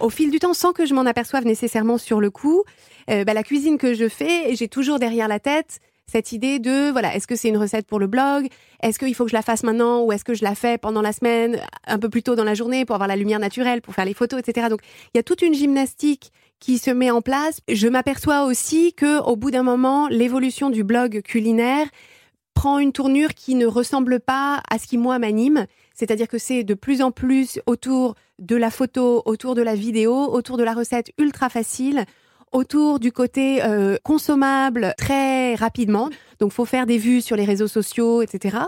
Au 0.00 0.10
fil 0.10 0.32
du 0.32 0.40
temps, 0.40 0.54
sans 0.54 0.72
que 0.72 0.86
je 0.86 0.92
m'en 0.92 1.02
aperçoive 1.02 1.44
nécessairement 1.44 1.98
sur 1.98 2.20
le 2.20 2.30
coup, 2.30 2.64
euh, 3.10 3.22
bah, 3.22 3.32
la 3.32 3.44
cuisine 3.44 3.78
que 3.78 3.94
je 3.94 4.08
fais, 4.08 4.56
j'ai 4.56 4.66
toujours 4.66 4.98
derrière 4.98 5.28
la 5.28 5.38
tête 5.38 5.78
cette 6.08 6.32
idée 6.32 6.58
de 6.58 6.90
voilà, 6.90 7.14
est-ce 7.16 7.26
que 7.26 7.34
c'est 7.34 7.48
une 7.48 7.56
recette 7.56 7.86
pour 7.86 7.98
le 7.98 8.06
blog? 8.06 8.46
Est-ce 8.80 8.98
qu'il 8.98 9.14
faut 9.14 9.24
que 9.24 9.30
je 9.30 9.36
la 9.36 9.42
fasse 9.42 9.64
maintenant 9.64 10.02
ou 10.02 10.12
est-ce 10.12 10.24
que 10.24 10.34
je 10.34 10.44
la 10.44 10.54
fais 10.54 10.78
pendant 10.78 11.02
la 11.02 11.12
semaine, 11.12 11.60
un 11.86 11.98
peu 11.98 12.08
plus 12.08 12.22
tôt 12.22 12.36
dans 12.36 12.44
la 12.44 12.54
journée 12.54 12.84
pour 12.84 12.94
avoir 12.94 13.08
la 13.08 13.16
lumière 13.16 13.40
naturelle, 13.40 13.82
pour 13.82 13.94
faire 13.94 14.04
les 14.04 14.14
photos, 14.14 14.40
etc. 14.40 14.68
Donc 14.70 14.80
il 15.14 15.18
y 15.18 15.20
a 15.20 15.22
toute 15.22 15.42
une 15.42 15.54
gymnastique 15.54 16.32
qui 16.60 16.78
se 16.78 16.90
met 16.90 17.10
en 17.10 17.22
place. 17.22 17.60
Je 17.68 17.88
m'aperçois 17.88 18.44
aussi 18.44 18.92
que 18.94 19.20
au 19.22 19.36
bout 19.36 19.50
d'un 19.50 19.62
moment, 19.62 20.08
l'évolution 20.08 20.70
du 20.70 20.84
blog 20.84 21.22
culinaire 21.22 21.86
prend 22.54 22.78
une 22.78 22.92
tournure 22.92 23.34
qui 23.34 23.54
ne 23.54 23.66
ressemble 23.66 24.18
pas 24.18 24.62
à 24.70 24.78
ce 24.78 24.86
qui 24.86 24.98
moi 24.98 25.18
m'anime. 25.18 25.66
C'est-à-dire 25.94 26.28
que 26.28 26.38
c'est 26.38 26.64
de 26.64 26.74
plus 26.74 27.02
en 27.02 27.10
plus 27.10 27.60
autour 27.66 28.14
de 28.38 28.56
la 28.56 28.70
photo, 28.70 29.22
autour 29.24 29.54
de 29.54 29.62
la 29.62 29.74
vidéo, 29.74 30.14
autour 30.14 30.56
de 30.56 30.64
la 30.64 30.74
recette 30.74 31.12
ultra 31.18 31.48
facile, 31.48 32.04
autour 32.52 33.00
du 33.00 33.12
côté 33.12 33.62
euh, 33.62 33.96
consommable 34.02 34.94
très 34.96 35.54
rapidement. 35.54 36.10
Donc, 36.38 36.52
faut 36.52 36.64
faire 36.64 36.86
des 36.86 36.98
vues 36.98 37.20
sur 37.20 37.36
les 37.36 37.44
réseaux 37.44 37.68
sociaux, 37.68 38.22
etc. 38.22 38.58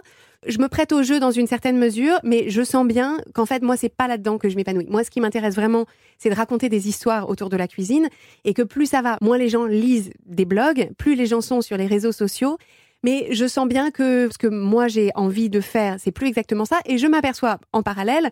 Je 0.46 0.58
me 0.58 0.68
prête 0.68 0.92
au 0.92 1.02
jeu 1.02 1.18
dans 1.18 1.32
une 1.32 1.46
certaine 1.46 1.78
mesure, 1.78 2.18
mais 2.22 2.48
je 2.48 2.62
sens 2.62 2.86
bien 2.86 3.18
qu'en 3.34 3.46
fait, 3.46 3.62
moi, 3.62 3.76
c'est 3.76 3.88
pas 3.88 4.06
là-dedans 4.06 4.38
que 4.38 4.48
je 4.48 4.56
m'épanouis. 4.56 4.86
Moi, 4.88 5.02
ce 5.02 5.10
qui 5.10 5.20
m'intéresse 5.20 5.56
vraiment, 5.56 5.86
c'est 6.16 6.30
de 6.30 6.34
raconter 6.34 6.68
des 6.68 6.88
histoires 6.88 7.28
autour 7.28 7.48
de 7.48 7.56
la 7.56 7.66
cuisine, 7.66 8.08
et 8.44 8.54
que 8.54 8.62
plus 8.62 8.86
ça 8.86 9.02
va, 9.02 9.18
moins 9.20 9.38
les 9.38 9.48
gens 9.48 9.64
lisent 9.64 10.10
des 10.26 10.44
blogs, 10.44 10.90
plus 10.96 11.16
les 11.16 11.26
gens 11.26 11.40
sont 11.40 11.60
sur 11.60 11.76
les 11.76 11.86
réseaux 11.86 12.12
sociaux. 12.12 12.56
Mais 13.04 13.28
je 13.30 13.46
sens 13.46 13.68
bien 13.68 13.90
que 13.90 14.28
ce 14.30 14.38
que 14.38 14.48
moi 14.48 14.88
j'ai 14.88 15.10
envie 15.14 15.50
de 15.50 15.60
faire, 15.60 15.96
c'est 15.98 16.10
plus 16.12 16.28
exactement 16.28 16.64
ça, 16.64 16.78
et 16.84 16.98
je 16.98 17.06
m'aperçois 17.06 17.58
en 17.72 17.82
parallèle 17.82 18.30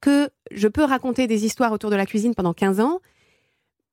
que 0.00 0.30
je 0.50 0.68
peux 0.68 0.84
raconter 0.84 1.26
des 1.26 1.44
histoires 1.44 1.72
autour 1.72 1.90
de 1.90 1.96
la 1.96 2.06
cuisine 2.06 2.34
pendant 2.34 2.54
15 2.54 2.80
ans, 2.80 3.00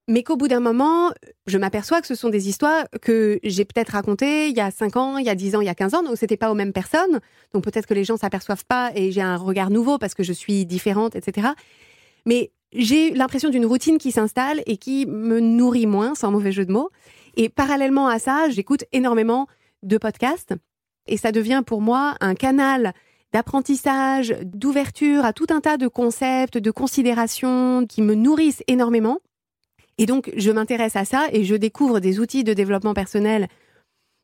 mais 0.08 0.24
qu'au 0.24 0.38
bout 0.38 0.48
d'un 0.48 0.62
moment, 0.62 1.12
je 1.48 1.58
m'aperçois 1.58 2.00
que 2.00 2.08
ce 2.08 2.16
sont 2.16 2.30
des 2.30 2.48
histoires 2.48 2.86
que 3.02 3.40
j'ai 3.44 3.66
peut-être 3.66 3.90
racontées 3.90 4.48
il 4.48 4.56
y 4.56 4.62
a 4.62 4.72
5 4.72 4.96
ans, 4.96 5.18
il 5.18 5.26
y 5.26 5.30
a 5.30 5.36
10 5.36 5.56
ans, 5.56 5.62
il 5.62 5.68
y 5.68 5.70
a 5.70 5.76
15 5.76 5.96
ans, 5.96 6.04
donc 6.04 6.18
c'était 6.18 6.38
pas 6.38 6.50
aux 6.50 6.56
mêmes 6.56 6.72
personnes. 6.72 7.20
Donc 7.54 7.64
peut-être 7.64 7.86
que 7.86 7.94
les 7.94 8.06
gens 8.06 8.16
s'aperçoivent 8.16 8.66
pas 8.66 8.92
et 8.96 9.12
j'ai 9.12 9.22
un 9.22 9.36
regard 9.36 9.70
nouveau 9.70 9.98
parce 9.98 10.14
que 10.14 10.24
je 10.24 10.34
suis 10.34 10.66
différente, 10.66 11.16
etc. 11.16 11.50
Mais 12.26 12.52
j'ai 12.72 13.12
l'impression 13.12 13.50
d'une 13.50 13.66
routine 13.66 13.98
qui 13.98 14.12
s'installe 14.12 14.62
et 14.66 14.78
qui 14.78 15.06
me 15.06 15.40
nourrit 15.40 15.88
moins, 15.88 16.16
sans 16.16 16.32
mauvais 16.32 16.52
jeu 16.52 16.66
de 16.66 16.72
mots. 16.72 16.90
Et 17.36 17.50
parallèlement 17.50 18.08
à 18.08 18.20
ça, 18.20 18.50
j'écoute 18.50 18.86
énormément 18.94 19.48
de 19.84 19.98
podcasts 19.98 20.54
et 21.08 21.18
ça 21.18 21.32
devient 21.32 21.64
pour 21.66 21.82
moi 21.82 22.16
un 22.22 22.36
canal 22.36 22.94
d'apprentissage, 23.34 24.36
d'ouverture 24.44 25.26
à 25.26 25.34
tout 25.34 25.48
un 25.50 25.60
tas 25.60 25.78
de 25.78 25.88
concepts, 25.88 26.58
de 26.58 26.72
considérations 26.72 27.86
qui 27.86 28.02
me 28.02 28.16
nourrissent 28.16 28.64
énormément. 28.68 29.20
Et 29.98 30.06
donc, 30.06 30.32
je 30.36 30.52
m'intéresse 30.52 30.96
à 30.96 31.06
ça 31.06 31.28
et 31.32 31.44
je 31.44 31.56
découvre 31.56 32.00
des 32.00 32.20
outils 32.20 32.44
de 32.44 32.54
développement 32.54 32.94
personnel 32.94 33.48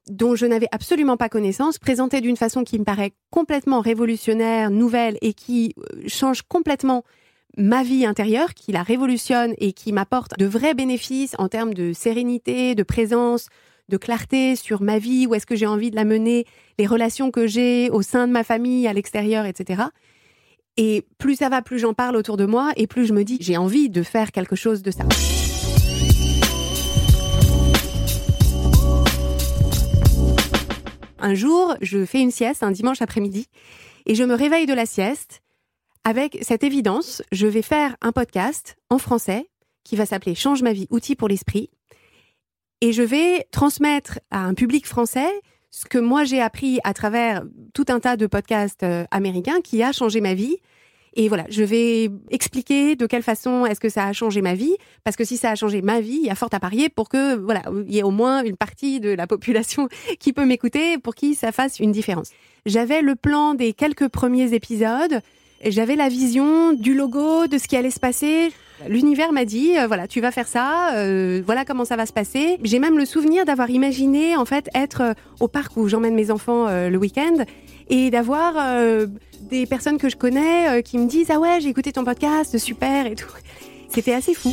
dont 0.09 0.35
je 0.35 0.45
n'avais 0.45 0.67
absolument 0.71 1.17
pas 1.17 1.29
connaissance, 1.29 1.79
présentés 1.79 2.21
d'une 2.21 2.37
façon 2.37 2.63
qui 2.63 2.77
me 2.77 2.83
paraît 2.83 3.13
complètement 3.31 3.79
révolutionnaire, 3.79 4.69
nouvelle 4.69 5.17
et 5.21 5.33
qui 5.33 5.73
euh, 5.77 6.03
change 6.07 6.41
complètement 6.41 7.03
ma 7.57 7.83
vie 7.83 8.05
intérieure, 8.05 8.53
qui 8.53 8.71
la 8.71 8.83
révolutionne 8.83 9.53
et 9.59 9.73
qui 9.73 9.93
m'apporte 9.93 10.37
de 10.37 10.45
vrais 10.45 10.73
bénéfices 10.73 11.35
en 11.37 11.47
termes 11.47 11.73
de 11.73 11.93
sérénité, 11.93 12.75
de 12.75 12.83
présence, 12.83 13.47
de 13.89 13.97
clarté 13.97 14.55
sur 14.55 14.81
ma 14.81 14.97
vie, 14.97 15.27
où 15.27 15.35
est-ce 15.35 15.45
que 15.45 15.55
j'ai 15.55 15.67
envie 15.67 15.91
de 15.91 15.95
la 15.95 16.05
mener, 16.05 16.45
les 16.79 16.87
relations 16.87 17.31
que 17.31 17.47
j'ai 17.47 17.89
au 17.91 18.01
sein 18.01 18.27
de 18.27 18.33
ma 18.33 18.43
famille, 18.43 18.87
à 18.87 18.93
l'extérieur, 18.93 19.45
etc. 19.45 19.83
Et 20.77 21.05
plus 21.19 21.35
ça 21.35 21.49
va, 21.49 21.61
plus 21.61 21.79
j'en 21.79 21.93
parle 21.93 22.15
autour 22.15 22.37
de 22.37 22.45
moi 22.45 22.71
et 22.75 22.87
plus 22.87 23.05
je 23.05 23.13
me 23.13 23.23
dis 23.23 23.37
j'ai 23.39 23.57
envie 23.57 23.89
de 23.89 24.01
faire 24.01 24.31
quelque 24.31 24.55
chose 24.55 24.81
de 24.81 24.89
ça. 24.89 25.03
Un 31.23 31.35
jour, 31.35 31.73
je 31.79 32.03
fais 32.03 32.19
une 32.19 32.31
sieste 32.31 32.63
un 32.63 32.71
dimanche 32.71 33.01
après-midi 33.01 33.47
et 34.05 34.13
je 34.13 34.25
me 34.25 34.35
réveille 34.35 34.65
de 34.65 34.73
la 34.73 34.85
sieste 34.85 35.41
avec 36.03 36.37
cette 36.41 36.65
évidence, 36.65 37.21
je 37.31 37.47
vais 37.47 37.61
faire 37.61 37.95
un 38.01 38.11
podcast 38.11 38.75
en 38.89 38.97
français 38.97 39.49
qui 39.85 39.95
va 39.95 40.05
s'appeler 40.05 40.35
Change 40.35 40.63
ma 40.63 40.73
vie, 40.73 40.85
outils 40.89 41.15
pour 41.15 41.29
l'esprit. 41.29 41.69
Et 42.81 42.91
je 42.91 43.03
vais 43.03 43.47
transmettre 43.51 44.19
à 44.31 44.39
un 44.39 44.53
public 44.53 44.85
français 44.85 45.29
ce 45.71 45.85
que 45.85 45.97
moi 45.97 46.25
j'ai 46.25 46.41
appris 46.41 46.81
à 46.83 46.93
travers 46.93 47.45
tout 47.73 47.85
un 47.87 48.01
tas 48.01 48.17
de 48.17 48.27
podcasts 48.27 48.83
euh, 48.83 49.05
américains 49.09 49.61
qui 49.61 49.81
a 49.81 49.93
changé 49.93 50.19
ma 50.19 50.33
vie. 50.33 50.57
Et 51.15 51.27
voilà, 51.27 51.45
je 51.49 51.63
vais 51.63 52.09
expliquer 52.31 52.95
de 52.95 53.05
quelle 53.05 53.21
façon 53.21 53.65
est-ce 53.65 53.79
que 53.79 53.89
ça 53.89 54.05
a 54.05 54.13
changé 54.13 54.41
ma 54.41 54.55
vie, 54.55 54.75
parce 55.03 55.15
que 55.15 55.23
si 55.23 55.37
ça 55.37 55.51
a 55.51 55.55
changé 55.55 55.81
ma 55.81 56.01
vie, 56.01 56.19
il 56.21 56.25
y 56.25 56.29
a 56.29 56.35
fort 56.35 56.49
à 56.51 56.59
parier 56.59 56.89
pour 56.89 57.07
que 57.07 57.35
voilà, 57.35 57.61
il 57.87 57.93
y 57.93 57.99
ait 57.99 58.03
au 58.03 58.11
moins 58.11 58.43
une 58.43 58.57
partie 58.57 58.99
de 58.99 59.09
la 59.09 59.27
population 59.27 59.89
qui 60.19 60.33
peut 60.33 60.45
m'écouter 60.45 60.97
pour 60.97 61.13
qui 61.13 61.35
ça 61.35 61.51
fasse 61.51 61.79
une 61.79 61.91
différence. 61.91 62.31
J'avais 62.65 63.01
le 63.01 63.15
plan 63.15 63.53
des 63.53 63.73
quelques 63.73 64.07
premiers 64.07 64.53
épisodes, 64.53 65.21
j'avais 65.65 65.95
la 65.95 66.09
vision 66.09 66.73
du 66.73 66.93
logo, 66.93 67.47
de 67.47 67.57
ce 67.57 67.67
qui 67.67 67.77
allait 67.77 67.91
se 67.91 67.99
passer. 67.99 68.51
L'univers 68.89 69.31
m'a 69.31 69.45
dit, 69.45 69.77
euh, 69.77 69.87
voilà, 69.87 70.07
tu 70.07 70.19
vas 70.19 70.31
faire 70.31 70.47
ça, 70.47 70.95
euh, 70.95 71.41
voilà 71.45 71.63
comment 71.63 71.85
ça 71.85 71.95
va 71.95 72.05
se 72.05 72.11
passer. 72.11 72.57
J'ai 72.63 72.79
même 72.79 72.97
le 72.97 73.05
souvenir 73.05 73.45
d'avoir 73.45 73.69
imaginé, 73.69 74.35
en 74.35 74.45
fait, 74.45 74.69
être 74.75 75.01
euh, 75.01 75.13
au 75.39 75.47
parc 75.47 75.77
où 75.77 75.87
j'emmène 75.87 76.15
mes 76.15 76.31
enfants 76.31 76.67
le 76.69 76.97
week-end 76.97 77.45
et 77.87 78.09
d'avoir 78.09 78.55
des 79.41 79.65
personnes 79.65 79.97
que 79.97 80.09
je 80.09 80.15
connais 80.15 80.83
qui 80.83 80.97
me 80.97 81.07
disent, 81.07 81.31
ah 81.31 81.39
ouais, 81.39 81.59
j'ai 81.61 81.69
écouté 81.69 81.91
ton 81.91 82.03
podcast, 82.03 82.57
super 82.57 83.05
et 83.05 83.15
tout. 83.15 83.31
C'était 83.89 84.13
assez 84.13 84.33
fou. 84.33 84.51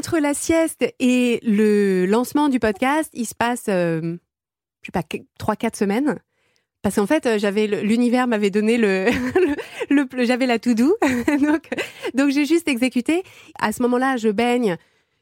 entre 0.00 0.18
la 0.18 0.32
sieste 0.32 0.84
et 0.98 1.40
le 1.42 2.06
lancement 2.06 2.48
du 2.48 2.58
podcast, 2.58 3.10
il 3.12 3.26
se 3.26 3.34
passe, 3.34 3.66
euh, 3.68 4.16
je 4.80 4.86
sais 4.86 4.92
pas, 4.92 5.02
3-4 5.38 5.76
semaines. 5.76 6.18
Parce 6.82 6.94
qu'en 6.96 7.06
fait, 7.06 7.38
j'avais 7.38 7.66
l'univers 7.66 8.26
m'avait 8.26 8.50
donné 8.50 8.78
le, 8.78 9.10
le, 9.90 10.06
j'avais 10.24 10.46
la 10.46 10.58
tout 10.58 10.74
doux, 10.74 10.94
donc 11.40 11.68
donc 12.14 12.30
j'ai 12.30 12.46
juste 12.46 12.68
exécuté. 12.68 13.22
À 13.58 13.72
ce 13.72 13.82
moment-là, 13.82 14.16
je 14.16 14.28
baigne 14.28 14.76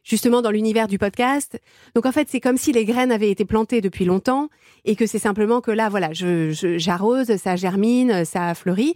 justement 0.05 0.41
dans 0.41 0.51
l'univers 0.51 0.89
du 0.89 0.99
podcast. 0.99 1.61
Donc 1.95 2.07
en 2.07 2.13
fait, 2.13 2.29
c'est 2.31 2.41
comme 2.41 2.57
si 2.57 2.73
les 2.73 2.85
graines 2.85 3.13
avaient 3.13 3.31
été 3.31 3.45
plantées 3.45 3.81
depuis 3.81 4.05
longtemps 4.05 4.49
et 4.85 4.97
que 4.97 5.07
c'est 5.07 5.19
simplement 5.19 5.61
que 5.61 5.71
là, 5.71 5.89
voilà, 5.89 6.13
je 6.13 6.53
j'arrose, 6.79 7.37
ça 7.37 7.57
germine, 7.57 8.25
ça 8.25 8.55
fleurit. 8.55 8.95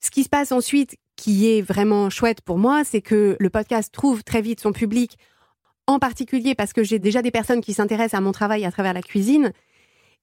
Ce 0.00 0.10
qui 0.10 0.24
se 0.24 0.28
passe 0.28 0.52
ensuite, 0.52 0.96
qui 1.16 1.48
est 1.48 1.62
vraiment 1.62 2.10
chouette 2.10 2.42
pour 2.42 2.58
moi, 2.58 2.82
c'est 2.84 3.00
que 3.00 3.36
le 3.38 3.50
podcast 3.50 3.92
trouve 3.92 4.22
très 4.22 4.42
vite 4.42 4.60
son 4.60 4.72
public, 4.72 5.16
en 5.86 5.98
particulier 5.98 6.54
parce 6.54 6.72
que 6.72 6.84
j'ai 6.84 6.98
déjà 6.98 7.22
des 7.22 7.30
personnes 7.30 7.60
qui 7.60 7.72
s'intéressent 7.72 8.18
à 8.18 8.20
mon 8.20 8.32
travail 8.32 8.64
à 8.64 8.72
travers 8.72 8.92
la 8.92 9.02
cuisine 9.02 9.52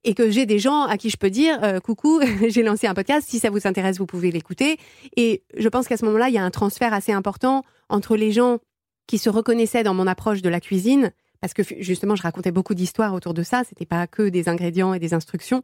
et 0.03 0.13
que 0.13 0.29
j'ai 0.29 0.45
des 0.45 0.59
gens 0.59 0.83
à 0.83 0.97
qui 0.97 1.09
je 1.09 1.17
peux 1.17 1.29
dire 1.29 1.59
euh, 1.63 1.79
coucou, 1.79 2.21
j'ai 2.47 2.63
lancé 2.63 2.87
un 2.87 2.93
podcast, 2.93 3.27
si 3.29 3.39
ça 3.39 3.49
vous 3.49 3.65
intéresse, 3.67 3.97
vous 3.97 4.05
pouvez 4.05 4.31
l'écouter. 4.31 4.77
Et 5.15 5.43
je 5.57 5.69
pense 5.69 5.87
qu'à 5.87 5.97
ce 5.97 6.05
moment-là, 6.05 6.29
il 6.29 6.35
y 6.35 6.37
a 6.37 6.43
un 6.43 6.51
transfert 6.51 6.93
assez 6.93 7.11
important 7.11 7.63
entre 7.89 8.15
les 8.15 8.31
gens 8.31 8.59
qui 9.07 9.17
se 9.17 9.29
reconnaissaient 9.29 9.83
dans 9.83 9.93
mon 9.93 10.07
approche 10.07 10.41
de 10.41 10.49
la 10.49 10.59
cuisine, 10.59 11.11
parce 11.41 11.53
que 11.53 11.63
justement, 11.79 12.15
je 12.15 12.23
racontais 12.23 12.51
beaucoup 12.51 12.73
d'histoires 12.73 13.13
autour 13.13 13.33
de 13.33 13.43
ça, 13.43 13.63
c'était 13.67 13.85
pas 13.85 14.07
que 14.07 14.29
des 14.29 14.47
ingrédients 14.47 14.93
et 14.93 14.99
des 14.99 15.13
instructions, 15.13 15.61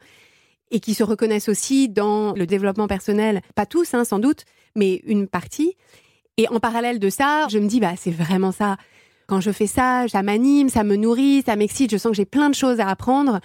et 0.72 0.80
qui 0.80 0.94
se 0.94 1.04
reconnaissent 1.04 1.50
aussi 1.50 1.90
dans 1.90 2.34
le 2.34 2.46
développement 2.46 2.88
personnel, 2.88 3.42
pas 3.56 3.66
tous, 3.66 3.94
hein, 3.94 4.04
sans 4.04 4.20
doute, 4.20 4.44
mais 4.76 5.02
une 5.06 5.28
partie. 5.28 5.76
Et 6.38 6.48
en 6.50 6.60
parallèle 6.60 7.00
de 7.00 7.10
ça, 7.10 7.48
je 7.50 7.60
me 7.60 7.68
dis, 7.68 7.80
bah, 7.80 7.94
c'est 7.98 8.12
vraiment 8.12 8.52
ça. 8.52 8.78
Quand 9.28 9.42
je 9.42 9.52
fais 9.52 9.68
ça, 9.68 10.06
ça 10.08 10.22
m'anime, 10.22 10.70
ça 10.70 10.84
me 10.84 10.96
nourrit, 10.96 11.44
ça 11.46 11.56
m'excite, 11.56 11.92
je 11.92 11.98
sens 11.98 12.12
que 12.12 12.18
j'ai 12.18 12.26
plein 12.26 12.50
de 12.50 12.56
choses 12.56 12.80
à 12.80 12.88
apprendre 12.88 13.40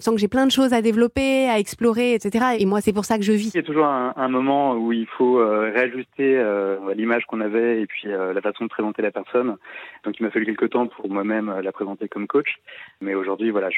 je 0.00 0.04
sens 0.04 0.14
que 0.14 0.20
j'ai 0.20 0.28
plein 0.28 0.46
de 0.46 0.50
choses 0.50 0.72
à 0.72 0.82
développer, 0.82 1.48
à 1.48 1.58
explorer, 1.58 2.14
etc. 2.14 2.56
Et 2.58 2.66
moi, 2.66 2.80
c'est 2.80 2.92
pour 2.92 3.04
ça 3.04 3.16
que 3.16 3.24
je 3.24 3.32
vis. 3.32 3.52
Il 3.54 3.56
y 3.56 3.60
a 3.60 3.62
toujours 3.62 3.86
un, 3.86 4.28
moment 4.28 4.74
où 4.74 4.92
il 4.92 5.06
faut 5.06 5.38
euh, 5.38 5.70
réajuster 5.74 6.36
euh, 6.36 6.94
l'image 6.94 7.24
qu'on 7.26 7.40
avait 7.40 7.80
et 7.82 7.86
puis 7.86 8.08
euh, 8.08 8.32
la 8.32 8.40
façon 8.40 8.64
de 8.64 8.68
présenter 8.68 9.02
la 9.02 9.10
personne. 9.10 9.56
Donc, 10.04 10.18
il 10.18 10.22
m'a 10.22 10.30
fallu 10.30 10.46
quelques 10.46 10.70
temps 10.70 10.86
pour 10.86 11.08
moi-même 11.08 11.52
la 11.62 11.72
présenter 11.72 12.08
comme 12.08 12.26
coach. 12.26 12.58
Mais 13.00 13.14
aujourd'hui, 13.14 13.50
voilà, 13.50 13.68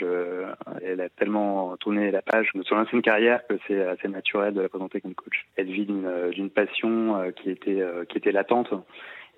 elle 0.82 1.00
a 1.00 1.08
tellement 1.08 1.76
tourné 1.76 2.10
la 2.10 2.22
page 2.22 2.50
sur 2.62 2.76
l'ancienne 2.76 3.02
carrière 3.02 3.40
que 3.48 3.54
c'est 3.66 3.80
assez 3.82 4.08
naturel 4.08 4.54
de 4.54 4.60
la 4.60 4.68
présenter 4.68 5.00
comme 5.00 5.14
coach. 5.14 5.46
Elle 5.56 5.70
vit 5.70 5.86
d'une 5.86 6.50
passion 6.50 7.32
qui 7.36 7.50
était 7.50 7.82
qui 8.08 8.18
était 8.18 8.32
latente. 8.32 8.72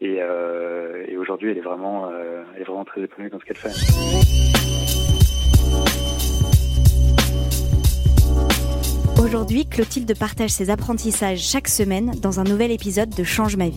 Et, 0.01 0.19
et 1.09 1.17
aujourd'hui, 1.17 1.51
elle 1.51 1.59
est 1.59 1.63
vraiment, 1.63 2.11
elle 2.55 2.63
est 2.63 2.65
vraiment 2.65 2.85
très 2.85 3.03
épanouie 3.03 3.31
dans 3.31 3.41
ce 3.41 3.45
qu'elle 3.45 3.57
fait. 3.57 4.58
Aujourd'hui, 9.29 9.67
Clotilde 9.67 10.19
partage 10.19 10.49
ses 10.49 10.71
apprentissages 10.71 11.41
chaque 11.41 11.69
semaine 11.69 12.13
dans 12.23 12.41
un 12.41 12.45
nouvel 12.45 12.71
épisode 12.71 13.11
de 13.11 13.25
Change 13.25 13.59
ma 13.59 13.69
vie. 13.69 13.77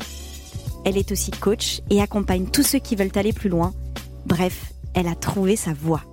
Elle 0.85 0.97
est 0.97 1.11
aussi 1.11 1.29
coach 1.29 1.81
et 1.89 2.01
accompagne 2.01 2.45
tous 2.45 2.63
ceux 2.63 2.79
qui 2.79 2.95
veulent 2.95 3.11
aller 3.15 3.33
plus 3.33 3.49
loin. 3.49 3.73
Bref, 4.25 4.71
elle 4.95 5.09
a 5.09 5.13
trouvé 5.13 5.57
sa 5.57 5.73
voie. 5.73 6.03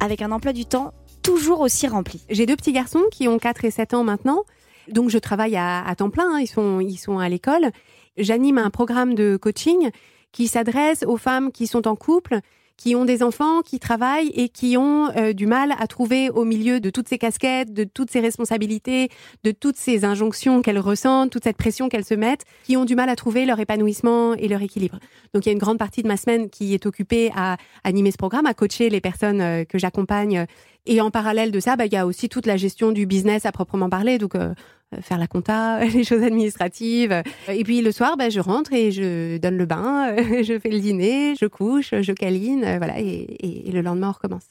Avec 0.00 0.20
un 0.20 0.32
emploi 0.32 0.52
du 0.52 0.66
temps 0.66 0.92
toujours 1.22 1.60
aussi 1.60 1.86
rempli. 1.86 2.22
J'ai 2.28 2.44
deux 2.44 2.56
petits 2.56 2.72
garçons 2.72 3.04
qui 3.12 3.28
ont 3.28 3.38
4 3.38 3.66
et 3.66 3.70
7 3.70 3.94
ans 3.94 4.02
maintenant. 4.02 4.42
Donc 4.88 5.10
je 5.10 5.18
travaille 5.18 5.54
à, 5.56 5.94
temps 5.96 6.10
plein, 6.10 6.34
hein. 6.34 6.40
ils, 6.40 6.48
sont, 6.48 6.80
ils 6.80 6.96
sont 6.96 7.20
à 7.20 7.28
l'école. 7.28 7.70
J'anime 8.16 8.58
un 8.58 8.70
programme 8.70 9.14
de 9.14 9.36
coaching 9.36 9.90
qui 10.32 10.48
s'adresse 10.48 11.04
aux 11.06 11.18
femmes 11.18 11.52
qui 11.52 11.68
sont 11.68 11.86
en 11.86 11.94
couple, 11.94 12.40
qui 12.76 12.94
ont 12.94 13.04
des 13.04 13.22
enfants, 13.22 13.62
qui 13.62 13.78
travaillent 13.78 14.30
et 14.34 14.48
qui 14.48 14.76
ont 14.76 15.10
euh, 15.16 15.32
du 15.32 15.46
mal 15.46 15.74
à 15.78 15.86
trouver 15.86 16.30
au 16.30 16.44
milieu 16.44 16.80
de 16.80 16.90
toutes 16.90 17.08
ces 17.08 17.18
casquettes, 17.18 17.72
de 17.72 17.84
toutes 17.84 18.10
ces 18.10 18.20
responsabilités, 18.20 19.08
de 19.44 19.52
toutes 19.52 19.76
ces 19.76 20.04
injonctions 20.04 20.62
qu'elles 20.62 20.78
ressentent, 20.78 21.30
toute 21.30 21.44
cette 21.44 21.56
pression 21.56 21.88
qu'elles 21.88 22.04
se 22.04 22.14
mettent, 22.14 22.44
qui 22.64 22.76
ont 22.76 22.84
du 22.84 22.94
mal 22.94 23.08
à 23.08 23.16
trouver 23.16 23.46
leur 23.46 23.60
épanouissement 23.60 24.34
et 24.34 24.48
leur 24.48 24.62
équilibre. 24.62 24.98
Donc 25.32 25.46
il 25.46 25.48
y 25.48 25.50
a 25.50 25.52
une 25.52 25.58
grande 25.58 25.78
partie 25.78 26.02
de 26.02 26.08
ma 26.08 26.16
semaine 26.16 26.50
qui 26.50 26.74
est 26.74 26.86
occupée 26.86 27.30
à 27.36 27.56
animer 27.84 28.10
ce 28.10 28.18
programme, 28.18 28.46
à 28.46 28.54
coacher 28.54 28.90
les 28.90 29.00
personnes 29.00 29.40
euh, 29.40 29.64
que 29.64 29.78
j'accompagne. 29.78 30.46
Et 30.86 31.00
en 31.00 31.10
parallèle 31.10 31.50
de 31.50 31.60
ça, 31.60 31.76
bah, 31.76 31.86
il 31.86 31.92
y 31.92 31.96
a 31.96 32.06
aussi 32.06 32.28
toute 32.28 32.46
la 32.46 32.56
gestion 32.56 32.92
du 32.92 33.06
business 33.06 33.46
à 33.46 33.52
proprement 33.52 33.88
parler. 33.88 34.18
Donc 34.18 34.34
euh, 34.34 34.54
faire 35.02 35.18
la 35.18 35.26
compta, 35.26 35.84
les 35.94 36.04
choses 36.04 36.22
administratives. 36.22 37.22
Et 37.48 37.64
puis 37.64 37.80
le 37.80 37.92
soir, 37.92 38.16
ben, 38.16 38.30
je 38.30 38.40
rentre 38.40 38.72
et 38.72 38.92
je 38.92 39.38
donne 39.38 39.56
le 39.56 39.66
bain, 39.66 40.14
je 40.42 40.58
fais 40.58 40.70
le 40.70 40.80
dîner, 40.80 41.34
je 41.40 41.46
couche, 41.46 41.94
je 42.00 42.12
câline, 42.12 42.64
euh, 42.64 42.78
voilà, 42.78 42.98
et, 42.98 43.70
le 43.72 43.80
lendemain 43.80 44.10
on 44.10 44.12
recommence. 44.12 44.48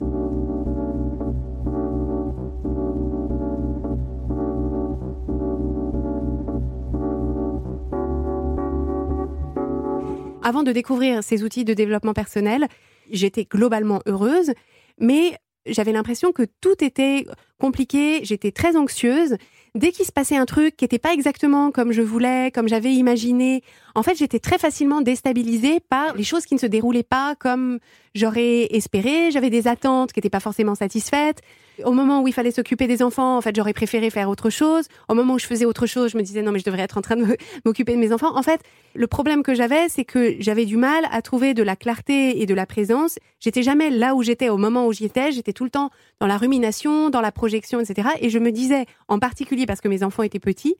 Avant 10.45 10.63
de 10.63 10.73
découvrir 10.73 11.23
ces 11.23 11.43
outils 11.43 11.63
de 11.63 11.73
développement 11.73 12.13
personnel, 12.13 12.67
j'étais 13.09 13.45
globalement 13.45 14.01
heureuse, 14.05 14.51
mais 14.99 15.37
j'avais 15.65 15.91
l'impression 15.91 16.31
que 16.31 16.43
tout 16.61 16.83
était 16.83 17.25
compliqué, 17.59 18.21
j'étais 18.23 18.51
très 18.51 18.75
anxieuse 18.75 19.37
dès 19.75 19.91
qu'il 19.91 20.05
se 20.05 20.11
passait 20.11 20.35
un 20.35 20.45
truc 20.45 20.75
qui 20.77 20.83
n'était 20.83 20.99
pas 20.99 21.13
exactement 21.13 21.71
comme 21.71 21.91
je 21.91 22.01
voulais, 22.01 22.51
comme 22.51 22.67
j'avais 22.67 22.93
imaginé, 22.93 23.63
en 23.95 24.03
fait, 24.03 24.15
j'étais 24.15 24.39
très 24.39 24.57
facilement 24.57 25.01
déstabilisée 25.01 25.79
par 25.79 26.15
les 26.15 26.23
choses 26.23 26.45
qui 26.45 26.53
ne 26.53 26.59
se 26.59 26.65
déroulaient 26.65 27.03
pas 27.03 27.35
comme 27.35 27.79
j'aurais 28.15 28.67
espéré. 28.71 29.31
J'avais 29.31 29.49
des 29.49 29.67
attentes 29.67 30.13
qui 30.13 30.19
n'étaient 30.19 30.29
pas 30.29 30.39
forcément 30.39 30.75
satisfaites. 30.75 31.41
Au 31.83 31.91
moment 31.91 32.21
où 32.21 32.27
il 32.27 32.33
fallait 32.33 32.51
s'occuper 32.51 32.87
des 32.87 33.01
enfants, 33.01 33.37
en 33.37 33.41
fait, 33.41 33.55
j'aurais 33.55 33.73
préféré 33.73 34.09
faire 34.09 34.29
autre 34.29 34.49
chose. 34.49 34.85
Au 35.09 35.15
moment 35.15 35.35
où 35.35 35.39
je 35.39 35.45
faisais 35.45 35.65
autre 35.65 35.85
chose, 35.85 36.11
je 36.11 36.17
me 36.17 36.23
disais 36.23 36.41
non, 36.41 36.51
mais 36.51 36.59
je 36.59 36.65
devrais 36.65 36.83
être 36.83 36.97
en 36.97 37.01
train 37.01 37.15
de 37.15 37.25
m'occuper 37.65 37.93
de 37.93 37.99
mes 37.99 38.13
enfants. 38.13 38.35
En 38.37 38.43
fait, 38.43 38.61
le 38.93 39.07
problème 39.07 39.43
que 39.43 39.55
j'avais, 39.55 39.89
c'est 39.89 40.05
que 40.05 40.35
j'avais 40.39 40.65
du 40.65 40.77
mal 40.77 41.05
à 41.11 41.21
trouver 41.21 41.53
de 41.53 41.63
la 41.63 41.75
clarté 41.75 42.41
et 42.41 42.45
de 42.45 42.53
la 42.53 42.65
présence. 42.65 43.17
J'étais 43.39 43.63
jamais 43.63 43.89
là 43.89 44.15
où 44.15 44.23
j'étais 44.23 44.49
au 44.49 44.57
moment 44.57 44.85
où 44.85 44.93
j'y 44.93 45.05
étais. 45.05 45.31
J'étais 45.31 45.53
tout 45.53 45.63
le 45.63 45.69
temps 45.69 45.89
dans 46.19 46.27
la 46.27 46.37
rumination, 46.37 47.09
dans 47.09 47.21
la 47.21 47.31
projection, 47.31 47.79
etc. 47.79 48.09
Et 48.21 48.29
je 48.29 48.39
me 48.39 48.51
disais, 48.51 48.85
en 49.07 49.19
particulier 49.19 49.65
parce 49.65 49.81
que 49.81 49.87
mes 49.87 50.03
enfants 50.03 50.23
étaient 50.23 50.39
petits, 50.39 50.75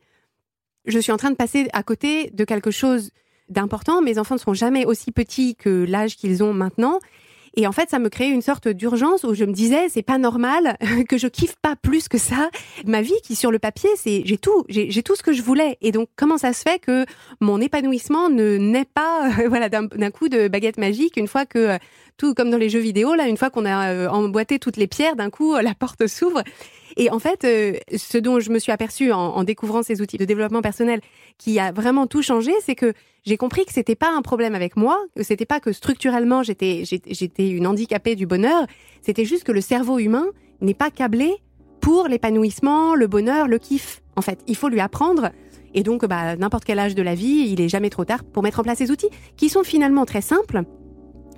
je 0.85 0.99
suis 0.99 1.11
en 1.11 1.17
train 1.17 1.31
de 1.31 1.35
passer 1.35 1.67
à 1.73 1.83
côté 1.83 2.29
de 2.31 2.43
quelque 2.43 2.71
chose 2.71 3.11
d'important. 3.49 4.01
Mes 4.01 4.19
enfants 4.19 4.35
ne 4.35 4.39
seront 4.39 4.53
jamais 4.53 4.85
aussi 4.85 5.11
petits 5.11 5.55
que 5.55 5.69
l'âge 5.69 6.17
qu'ils 6.17 6.43
ont 6.43 6.53
maintenant. 6.53 6.99
Et 7.55 7.67
en 7.67 7.71
fait, 7.71 7.89
ça 7.89 7.99
me 7.99 8.09
créait 8.09 8.29
une 8.29 8.41
sorte 8.41 8.67
d'urgence 8.67 9.23
où 9.23 9.33
je 9.33 9.45
me 9.45 9.53
disais, 9.53 9.89
c'est 9.89 10.03
pas 10.03 10.17
normal 10.17 10.77
que 11.09 11.17
je 11.17 11.27
kiffe 11.27 11.55
pas 11.61 11.75
plus 11.75 12.07
que 12.07 12.17
ça 12.17 12.49
ma 12.85 13.01
vie 13.01 13.13
qui 13.23 13.35
sur 13.35 13.51
le 13.51 13.59
papier, 13.59 13.89
c'est 13.95 14.23
j'ai 14.25 14.37
tout, 14.37 14.65
j'ai 14.69 15.03
tout 15.03 15.15
ce 15.15 15.23
que 15.23 15.33
je 15.33 15.41
voulais. 15.41 15.77
Et 15.81 15.91
donc, 15.91 16.09
comment 16.15 16.37
ça 16.37 16.53
se 16.53 16.61
fait 16.61 16.79
que 16.79 17.05
mon 17.39 17.61
épanouissement 17.61 18.29
ne 18.29 18.57
naît 18.57 18.87
pas, 18.91 19.29
voilà, 19.47 19.69
d'un 19.69 20.11
coup 20.11 20.29
de 20.29 20.47
baguette 20.47 20.77
magique 20.77 21.17
une 21.17 21.27
fois 21.27 21.45
que 21.45 21.77
tout 22.17 22.33
comme 22.33 22.49
dans 22.49 22.57
les 22.57 22.69
jeux 22.69 22.79
vidéo 22.79 23.15
là, 23.15 23.27
une 23.27 23.37
fois 23.37 23.49
qu'on 23.49 23.65
a 23.65 23.91
euh, 23.91 24.07
emboîté 24.07 24.59
toutes 24.59 24.77
les 24.77 24.87
pierres, 24.87 25.15
d'un 25.15 25.29
coup 25.29 25.55
la 25.55 25.73
porte 25.73 26.07
s'ouvre? 26.07 26.43
Et 26.97 27.09
en 27.09 27.19
fait, 27.19 27.43
euh, 27.43 27.73
ce 27.95 28.17
dont 28.17 28.39
je 28.39 28.51
me 28.51 28.59
suis 28.59 28.71
aperçue 28.71 29.11
en, 29.11 29.43
découvrant 29.43 29.83
ces 29.83 30.01
outils 30.01 30.17
de 30.17 30.25
développement 30.25 30.61
personnel, 30.61 31.01
qui 31.37 31.59
a 31.59 31.71
vraiment 31.71 32.07
tout 32.07 32.21
changé, 32.21 32.51
c'est 32.63 32.75
que 32.75 32.93
j'ai 33.25 33.37
compris 33.37 33.65
que 33.65 33.73
c'était 33.73 33.95
pas 33.95 34.11
un 34.11 34.21
problème 34.21 34.55
avec 34.55 34.75
moi, 34.75 34.97
que 35.15 35.23
c'était 35.23 35.45
pas 35.45 35.59
que 35.59 35.71
structurellement 35.71 36.43
j'étais 36.43 36.83
j'étais 36.85 37.49
une 37.49 37.67
handicapée 37.67 38.15
du 38.15 38.25
bonheur, 38.25 38.65
c'était 39.01 39.25
juste 39.25 39.43
que 39.43 39.51
le 39.51 39.61
cerveau 39.61 39.97
humain 39.97 40.27
n'est 40.61 40.73
pas 40.73 40.91
câblé 40.91 41.33
pour 41.81 42.07
l'épanouissement, 42.07 42.95
le 42.95 43.07
bonheur, 43.07 43.47
le 43.47 43.57
kiff. 43.57 44.01
En 44.15 44.21
fait, 44.21 44.39
il 44.47 44.55
faut 44.55 44.69
lui 44.69 44.79
apprendre. 44.79 45.31
Et 45.73 45.83
donc, 45.83 46.05
bah, 46.05 46.35
n'importe 46.35 46.63
quel 46.63 46.79
âge 46.79 46.95
de 46.95 47.01
la 47.01 47.15
vie, 47.15 47.49
il 47.51 47.59
est 47.59 47.67
jamais 47.67 47.89
trop 47.89 48.05
tard 48.05 48.23
pour 48.23 48.43
mettre 48.43 48.59
en 48.59 48.63
place 48.63 48.77
ces 48.77 48.91
outils, 48.91 49.09
qui 49.35 49.49
sont 49.49 49.63
finalement 49.63 50.05
très 50.05 50.21
simples. 50.21 50.61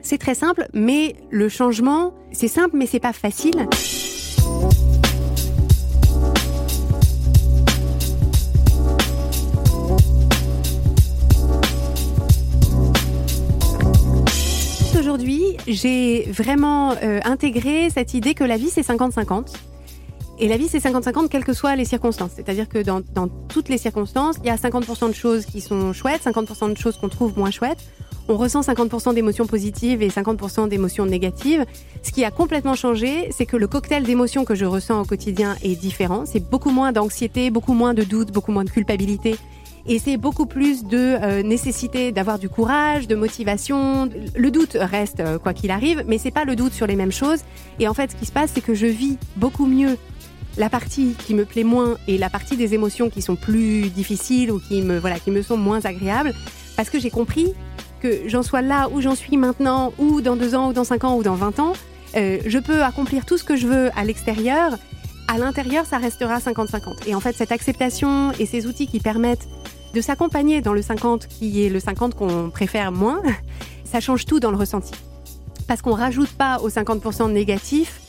C'est 0.01 0.19
très 0.19 0.35
simple, 0.35 0.67
mais 0.73 1.15
le 1.31 1.49
changement, 1.49 2.13
c'est 2.31 2.47
simple, 2.47 2.77
mais 2.77 2.85
c'est 2.85 2.99
pas 2.99 3.13
facile. 3.13 3.67
Aujourd'hui, 14.95 15.57
j'ai 15.67 16.23
vraiment 16.31 16.93
euh, 17.03 17.19
intégré 17.23 17.89
cette 17.89 18.13
idée 18.13 18.33
que 18.33 18.43
la 18.43 18.57
vie 18.57 18.69
c'est 18.69 18.81
50-50. 18.81 19.53
Et 20.37 20.47
la 20.47 20.57
vie 20.57 20.67
c'est 20.67 20.79
50-50 20.79 21.29
quelles 21.29 21.45
que 21.45 21.53
soient 21.53 21.75
les 21.75 21.85
circonstances. 21.85 22.31
C'est-à-dire 22.35 22.67
que 22.67 22.79
dans, 22.79 23.01
dans 23.13 23.27
toutes 23.27 23.69
les 23.69 23.77
circonstances, 23.77 24.35
il 24.43 24.47
y 24.47 24.49
a 24.49 24.55
50% 24.55 25.09
de 25.09 25.13
choses 25.13 25.45
qui 25.45 25.61
sont 25.61 25.93
chouettes, 25.93 26.23
50% 26.23 26.73
de 26.73 26.77
choses 26.77 26.97
qu'on 26.97 27.09
trouve 27.09 27.37
moins 27.37 27.51
chouettes. 27.51 27.79
On 28.27 28.37
ressent 28.37 28.61
50% 28.61 29.13
d'émotions 29.13 29.45
positives 29.45 30.01
et 30.01 30.09
50% 30.09 30.67
d'émotions 30.67 31.05
négatives. 31.05 31.63
Ce 32.01 32.11
qui 32.11 32.25
a 32.25 32.31
complètement 32.31 32.73
changé, 32.73 33.29
c'est 33.31 33.45
que 33.45 33.55
le 33.55 33.67
cocktail 33.67 34.03
d'émotions 34.03 34.45
que 34.45 34.55
je 34.55 34.65
ressens 34.65 34.99
au 34.99 35.05
quotidien 35.05 35.55
est 35.63 35.75
différent. 35.75 36.23
C'est 36.25 36.39
beaucoup 36.39 36.71
moins 36.71 36.91
d'anxiété, 36.91 37.51
beaucoup 37.51 37.73
moins 37.73 37.93
de 37.93 38.03
doute, 38.03 38.31
beaucoup 38.31 38.51
moins 38.51 38.63
de 38.63 38.71
culpabilité 38.71 39.35
et 39.87 39.99
c'est 39.99 40.17
beaucoup 40.17 40.45
plus 40.45 40.83
de 40.83 40.97
euh, 40.97 41.43
nécessité 41.43 42.11
d'avoir 42.11 42.39
du 42.39 42.49
courage, 42.49 43.07
de 43.07 43.15
motivation. 43.15 44.09
Le 44.35 44.51
doute 44.51 44.75
reste 44.79 45.19
euh, 45.19 45.37
quoi 45.37 45.53
qu'il 45.53 45.69
arrive, 45.69 46.03
mais 46.07 46.17
c'est 46.17 46.31
pas 46.31 46.43
le 46.43 46.55
doute 46.55 46.73
sur 46.73 46.87
les 46.87 46.95
mêmes 46.95 47.11
choses. 47.11 47.41
Et 47.79 47.87
en 47.87 47.93
fait, 47.93 48.11
ce 48.11 48.15
qui 48.15 48.25
se 48.25 48.31
passe, 48.31 48.51
c'est 48.55 48.61
que 48.61 48.73
je 48.73 48.87
vis 48.87 49.17
beaucoup 49.35 49.67
mieux 49.67 49.97
la 50.57 50.69
partie 50.69 51.15
qui 51.25 51.33
me 51.33 51.45
plaît 51.45 51.63
moins 51.63 51.97
et 52.07 52.17
la 52.17 52.29
partie 52.29 52.57
des 52.57 52.73
émotions 52.73 53.09
qui 53.09 53.21
sont 53.21 53.35
plus 53.35 53.89
difficiles 53.89 54.51
ou 54.51 54.59
qui 54.59 54.81
me 54.81 54.97
voilà 54.97 55.19
qui 55.19 55.29
me 55.29 55.41
sont 55.41 55.57
moins 55.57 55.83
agréables 55.83 56.33
parce 56.77 56.89
que 56.89 56.97
j'ai 56.97 57.09
compris 57.09 57.53
que 58.01 58.27
j'en 58.27 58.41
sois 58.41 58.61
là 58.61 58.87
où 58.89 59.01
j'en 59.01 59.15
suis 59.15 59.35
maintenant 59.35 59.93
ou 59.97 60.21
dans 60.21 60.37
deux 60.37 60.55
ans 60.55 60.69
ou 60.69 60.73
dans 60.73 60.85
cinq 60.85 61.03
ans 61.03 61.17
ou 61.17 61.23
dans 61.23 61.35
vingt 61.35 61.59
ans 61.59 61.73
euh, 62.15 62.39
je 62.45 62.57
peux 62.57 62.83
accomplir 62.83 63.25
tout 63.25 63.37
ce 63.37 63.43
que 63.43 63.57
je 63.57 63.67
veux 63.67 63.89
à 63.97 64.05
l'extérieur 64.05 64.77
à 65.27 65.37
l'intérieur 65.37 65.85
ça 65.85 65.97
restera 65.97 66.37
50-50 66.37 67.07
et 67.07 67.15
en 67.15 67.19
fait 67.19 67.35
cette 67.35 67.51
acceptation 67.51 68.31
et 68.39 68.45
ces 68.45 68.65
outils 68.65 68.87
qui 68.87 69.01
permettent 69.01 69.49
de 69.95 70.01
s'accompagner 70.01 70.61
dans 70.61 70.73
le 70.73 70.81
50 70.81 71.27
qui 71.27 71.65
est 71.65 71.69
le 71.69 71.79
50 71.79 72.15
qu'on 72.15 72.49
préfère 72.49 72.91
moins, 72.91 73.21
ça 73.85 74.01
change 74.01 74.25
tout 74.25 74.41
dans 74.41 74.51
le 74.51 74.57
ressenti. 74.57 74.91
Parce 75.67 75.81
qu'on 75.81 75.93
rajoute 75.93 76.29
pas 76.29 76.59
aux 76.59 76.69
50% 76.69 77.31
négatifs 77.31 78.01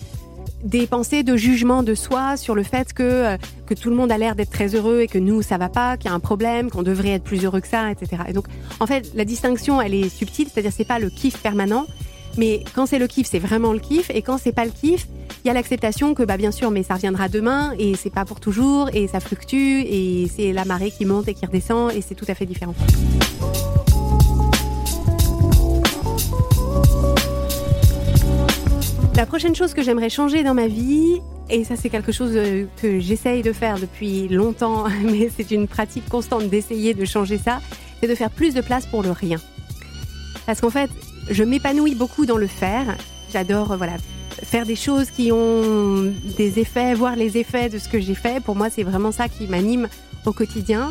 des 0.64 0.88
pensées 0.88 1.22
de 1.22 1.36
jugement 1.36 1.84
de 1.84 1.94
soi 1.94 2.36
sur 2.36 2.56
le 2.56 2.64
fait 2.64 2.92
que, 2.92 3.02
euh, 3.02 3.36
que 3.66 3.74
tout 3.74 3.88
le 3.88 3.94
monde 3.94 4.10
a 4.10 4.18
l'air 4.18 4.34
d'être 4.34 4.50
très 4.50 4.74
heureux 4.74 5.02
et 5.02 5.06
que 5.06 5.18
nous, 5.18 5.42
ça 5.42 5.58
va 5.58 5.68
pas, 5.68 5.96
qu'il 5.96 6.10
y 6.10 6.12
a 6.12 6.14
un 6.14 6.20
problème, 6.20 6.70
qu'on 6.70 6.82
devrait 6.82 7.10
être 7.10 7.22
plus 7.22 7.44
heureux 7.44 7.60
que 7.60 7.68
ça, 7.68 7.88
etc. 7.90 8.22
Et 8.28 8.32
donc, 8.32 8.46
en 8.80 8.86
fait, 8.86 9.12
la 9.14 9.24
distinction, 9.24 9.80
elle 9.80 9.94
est 9.94 10.08
subtile, 10.08 10.48
c'est-à-dire 10.52 10.72
c'est 10.76 10.84
pas 10.84 10.98
le 10.98 11.08
kiff 11.08 11.38
permanent, 11.38 11.86
mais 12.36 12.64
quand 12.74 12.86
c'est 12.86 12.98
le 12.98 13.06
kiff, 13.06 13.26
c'est 13.30 13.38
vraiment 13.38 13.72
le 13.72 13.78
kiff, 13.78 14.10
et 14.10 14.22
quand 14.22 14.38
c'est 14.38 14.52
pas 14.52 14.64
le 14.64 14.70
kiff, 14.70 15.06
il 15.44 15.48
y 15.48 15.50
a 15.50 15.54
l'acceptation 15.54 16.14
que 16.14 16.22
bah 16.22 16.36
bien 16.36 16.50
sûr, 16.50 16.70
mais 16.70 16.82
ça 16.82 16.94
reviendra 16.94 17.28
demain 17.28 17.72
et 17.78 17.94
c'est 17.94 18.10
pas 18.10 18.24
pour 18.24 18.40
toujours 18.40 18.90
et 18.92 19.06
ça 19.06 19.20
fluctue 19.20 19.82
et 19.82 20.28
c'est 20.34 20.52
la 20.52 20.64
marée 20.64 20.90
qui 20.90 21.04
monte 21.04 21.28
et 21.28 21.34
qui 21.34 21.46
redescend 21.46 21.92
et 21.92 22.00
c'est 22.00 22.14
tout 22.14 22.24
à 22.28 22.34
fait 22.34 22.46
différent. 22.46 22.74
La 29.16 29.24
prochaine 29.24 29.54
chose 29.54 29.72
que 29.72 29.82
j'aimerais 29.82 30.10
changer 30.10 30.42
dans 30.42 30.52
ma 30.52 30.66
vie, 30.66 31.22
et 31.48 31.64
ça 31.64 31.74
c'est 31.76 31.88
quelque 31.88 32.12
chose 32.12 32.32
euh, 32.34 32.66
que 32.82 33.00
j'essaye 33.00 33.40
de 33.42 33.52
faire 33.52 33.78
depuis 33.78 34.28
longtemps, 34.28 34.84
mais 35.04 35.30
c'est 35.34 35.52
une 35.52 35.68
pratique 35.68 36.06
constante 36.08 36.48
d'essayer 36.48 36.92
de 36.92 37.04
changer 37.06 37.38
ça, 37.38 37.60
c'est 38.00 38.08
de 38.08 38.14
faire 38.14 38.30
plus 38.30 38.52
de 38.52 38.60
place 38.60 38.84
pour 38.84 39.02
le 39.02 39.12
rien. 39.12 39.38
Parce 40.44 40.60
qu'en 40.60 40.70
fait, 40.70 40.90
je 41.30 41.42
m'épanouis 41.44 41.94
beaucoup 41.94 42.26
dans 42.26 42.36
le 42.36 42.46
faire. 42.46 42.96
J'adore, 43.32 43.72
euh, 43.72 43.76
voilà, 43.76 43.94
faire 44.42 44.66
des 44.66 44.76
choses 44.76 45.10
qui 45.10 45.32
ont 45.32 46.12
des 46.36 46.58
effets, 46.58 46.94
voir 46.94 47.16
les 47.16 47.38
effets 47.38 47.68
de 47.68 47.78
ce 47.78 47.88
que 47.88 48.00
j'ai 48.00 48.14
fait. 48.14 48.42
Pour 48.42 48.56
moi, 48.56 48.70
c'est 48.70 48.82
vraiment 48.82 49.12
ça 49.12 49.28
qui 49.28 49.46
m'anime 49.46 49.88
au 50.24 50.32
quotidien. 50.32 50.90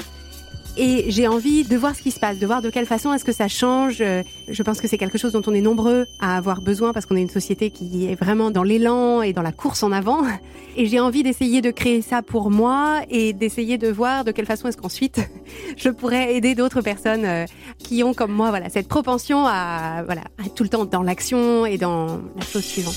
Et 0.78 1.06
j'ai 1.10 1.28
envie 1.28 1.64
de 1.64 1.78
voir 1.78 1.96
ce 1.96 2.02
qui 2.02 2.12
se 2.12 2.20
passe, 2.20 2.38
de 2.38 2.46
voir 2.46 2.62
de 2.62 2.70
quelle 2.70 2.86
façon 2.86 3.14
est-ce 3.14 3.24
que 3.24 3.32
ça 3.32 3.48
change. 3.48 4.04
Je 4.48 4.64
pense 4.64 4.82
que 4.82 4.88
c'est 4.88 4.98
quelque 4.98 5.18
chose 5.18 5.32
dont 5.32 5.42
on 5.48 5.54
est 5.54 5.62
nombreux 5.62 6.06
à 6.20 6.36
avoir 6.36 6.62
besoin 6.62 6.92
parce 6.92 7.06
qu'on 7.06 7.16
est 7.16 7.22
une 7.22 7.30
société 7.30 7.70
qui 7.70 8.08
est 8.08 8.16
vraiment 8.16 8.52
dans 8.52 8.64
l'élan 8.64 9.22
et 9.22 9.32
dans 9.32 9.42
la 9.42 9.52
course 9.52 9.84
en 9.84 9.92
avant. 9.92 10.24
Et 10.78 10.88
j'ai 10.88 11.00
envie 11.00 11.24
d'essayer 11.24 11.62
de 11.62 11.72
créer 11.72 12.02
ça 12.02 12.22
pour 12.22 12.52
moi 12.52 13.00
et 13.10 13.32
d'essayer 13.32 13.78
de 13.78 13.90
voir 13.90 14.26
de 14.26 14.32
quelle 14.32 14.46
façon 14.46 14.68
est-ce 14.68 14.76
qu'ensuite 14.76 15.22
je 15.78 15.88
pourrais 15.88 16.36
aider 16.36 16.54
d'autres 16.54 16.82
personnes 16.82 17.24
euh, 17.24 17.46
qui 17.78 18.04
ont 18.04 18.14
comme 18.14 18.34
moi 18.34 18.50
voilà 18.50 18.68
cette 18.68 18.90
propension 18.90 19.46
à 19.48 20.04
voilà 20.06 20.24
à 20.38 20.46
être 20.46 20.54
tout 20.54 20.64
le 20.64 20.70
temps 20.70 20.84
dans 20.84 21.02
l'action 21.02 21.66
et 21.66 21.78
dans 21.78 22.20
la 22.36 22.46
chose 22.46 22.66
suivante. 22.66 22.96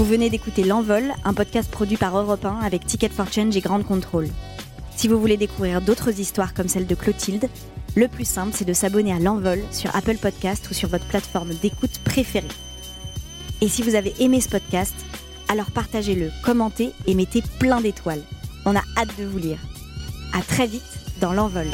Vous 0.00 0.06
venez 0.06 0.30
d'écouter 0.30 0.64
L'Envol, 0.64 1.12
un 1.26 1.34
podcast 1.34 1.70
produit 1.70 1.98
par 1.98 2.16
Europe 2.18 2.46
1 2.46 2.60
avec 2.60 2.86
Ticket 2.86 3.10
for 3.10 3.30
Change 3.30 3.54
et 3.54 3.60
Grande 3.60 3.84
Contrôle. 3.84 4.28
Si 4.96 5.08
vous 5.08 5.20
voulez 5.20 5.36
découvrir 5.36 5.82
d'autres 5.82 6.20
histoires 6.20 6.54
comme 6.54 6.68
celle 6.68 6.86
de 6.86 6.94
Clotilde, 6.94 7.50
le 7.96 8.08
plus 8.08 8.24
simple 8.24 8.52
c'est 8.54 8.64
de 8.64 8.72
s'abonner 8.72 9.12
à 9.12 9.18
L'Envol 9.18 9.60
sur 9.70 9.94
Apple 9.94 10.16
Podcast 10.16 10.70
ou 10.70 10.74
sur 10.74 10.88
votre 10.88 11.04
plateforme 11.04 11.52
d'écoute 11.52 11.98
préférée. 12.02 12.48
Et 13.60 13.68
si 13.68 13.82
vous 13.82 13.94
avez 13.94 14.14
aimé 14.20 14.40
ce 14.40 14.48
podcast, 14.48 14.94
alors 15.50 15.70
partagez-le, 15.70 16.30
commentez 16.42 16.94
et 17.06 17.14
mettez 17.14 17.42
plein 17.58 17.82
d'étoiles. 17.82 18.22
On 18.64 18.74
a 18.74 18.82
hâte 18.96 19.18
de 19.18 19.26
vous 19.26 19.36
lire. 19.36 19.58
À 20.32 20.40
très 20.40 20.66
vite 20.66 20.82
dans 21.20 21.34
L'Envol. 21.34 21.68